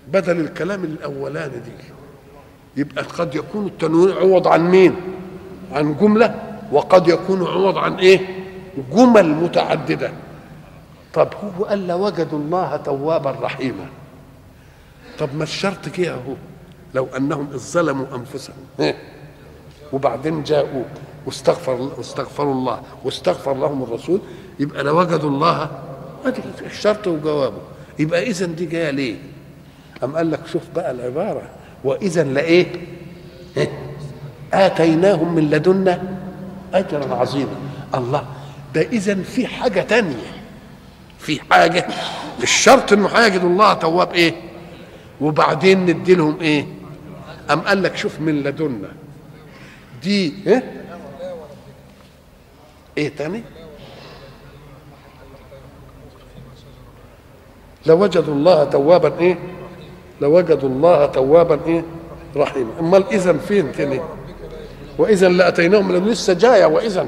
بدل 0.07 0.39
الكلام 0.39 0.83
الأولاني 0.83 1.53
دي. 1.59 1.71
يبقى 2.77 3.03
قد 3.03 3.35
يكون 3.35 3.65
التنوين 3.65 4.17
عوض 4.17 4.47
عن 4.47 4.71
مين؟ 4.71 4.95
عن 5.73 5.95
جملة 5.97 6.35
وقد 6.71 7.07
يكون 7.07 7.47
عوض 7.47 7.77
عن 7.77 7.95
إيه؟ 7.95 8.19
جمل 8.93 9.29
متعددة. 9.29 10.11
طب 11.13 11.27
هو 11.59 11.65
قال 11.65 11.87
لوجدوا 11.87 12.39
الله 12.39 12.75
توابا 12.75 13.31
رحيما. 13.41 13.85
طب 15.19 15.35
ما 15.35 15.43
الشرط 15.43 15.89
كده 15.89 16.13
أهو 16.13 16.33
لو 16.93 17.07
أنهم 17.17 17.47
ظلموا 17.55 18.05
أنفسهم. 18.15 18.55
إيه؟ 18.79 18.95
وبعدين 19.93 20.43
جاءوا. 20.43 20.83
واستغفر 21.25 21.89
واستغفروا 21.97 22.53
الله 22.53 22.81
واستغفر 23.03 23.53
لهم 23.53 23.83
الرسول 23.83 24.19
يبقى 24.59 24.83
لوجدوا 24.83 25.29
الله 25.29 25.69
ادي 26.25 26.39
الشرط 26.65 27.07
وجوابه 27.07 27.61
يبقى 27.99 28.23
اذا 28.23 28.45
دي 28.45 28.65
جاية 28.65 28.89
ليه؟ 28.91 29.15
أم 30.03 30.15
قال 30.15 30.31
لك 30.31 30.39
شوف 30.47 30.61
بقى 30.75 30.91
العبارة 30.91 31.41
وإذا 31.83 32.23
لإيه؟ 32.23 32.67
إيه؟ 33.57 33.69
آتيناهم 34.53 35.35
من 35.35 35.49
لدنا 35.49 36.17
أجرا 36.73 37.15
عظيما 37.15 37.55
الله 37.95 38.25
ده 38.75 38.81
إذا 38.81 39.15
في 39.15 39.47
حاجة 39.47 39.81
تانية 39.81 40.31
في 41.19 41.39
حاجة 41.51 41.87
الشرط 42.43 42.93
إنه 42.93 43.07
هيجد 43.07 43.41
الله 43.43 43.73
تواب 43.73 44.13
إيه؟ 44.13 44.33
وبعدين 45.21 45.85
ندي 45.85 46.15
لهم 46.15 46.39
إيه؟ 46.41 46.65
أم 47.51 47.59
قال 47.61 47.83
لك 47.83 47.95
شوف 47.97 48.19
من 48.19 48.43
لدنا 48.43 48.87
دي 50.03 50.33
إيه؟ 50.47 50.84
إيه 52.97 53.15
تاني؟ 53.15 53.43
لوجدوا 57.85 58.33
الله 58.33 58.63
توابا 58.63 59.19
إيه؟ 59.19 59.39
لوجدوا 60.21 60.69
الله 60.69 61.05
توابا 61.05 61.59
إيه؟ 61.65 61.83
رحيما. 62.35 62.69
أمال 62.79 63.03
اذا 63.11 63.33
فين 63.33 63.71
تاني؟ 63.71 64.01
واذا 64.97 65.29
لاتيناهم 65.29 65.87
من 65.87 66.05
لسه 66.05 66.33
جاية 66.33 66.65
واذا 66.65 67.07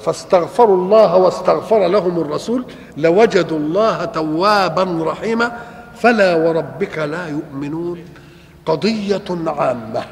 فاستغفروا 0.00 0.76
الله 0.76 1.16
واستغفر 1.16 1.86
لهم 1.86 2.20
الرسول. 2.20 2.64
لوجدوا 2.96 3.58
الله 3.58 4.04
توابا 4.04 5.04
رحيما. 5.10 5.58
فلا 5.96 6.34
وربك 6.34 6.98
لا 6.98 7.28
يؤمنون. 7.28 8.04
قضية 8.66 9.24
عامة. 9.46 10.04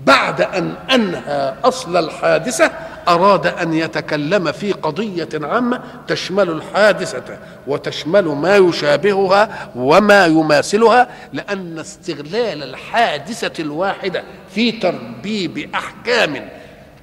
بعد 0.00 0.40
أن 0.40 0.74
أنهى 0.94 1.54
أصل 1.64 1.96
الحادثة 1.96 2.70
أراد 3.08 3.46
أن 3.46 3.74
يتكلم 3.74 4.52
في 4.52 4.72
قضية 4.72 5.28
عامة 5.34 5.80
تشمل 6.08 6.50
الحادثة 6.50 7.38
وتشمل 7.66 8.24
ما 8.24 8.56
يشابهها 8.56 9.70
وما 9.76 10.26
يماثلها 10.26 11.08
لأن 11.32 11.78
استغلال 11.78 12.62
الحادثة 12.62 13.62
الواحدة 13.62 14.24
في 14.54 14.72
تربيب 14.72 15.70
أحكام 15.74 16.48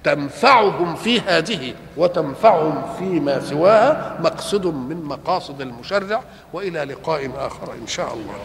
تنفعهم 0.04 0.96
في 0.96 1.20
هذه 1.22 1.74
وتنفعهم 1.98 2.84
فيما 3.00 3.40
سواها 3.40 4.18
مقصد 4.20 4.66
من 4.66 5.04
مقاصد 5.04 5.62
المشرع 5.62 6.24
وإلى 6.54 6.84
لقاء 6.84 7.32
آخر 7.38 7.74
إن 7.82 7.88
شاء 7.88 8.14
الله. 8.14 8.36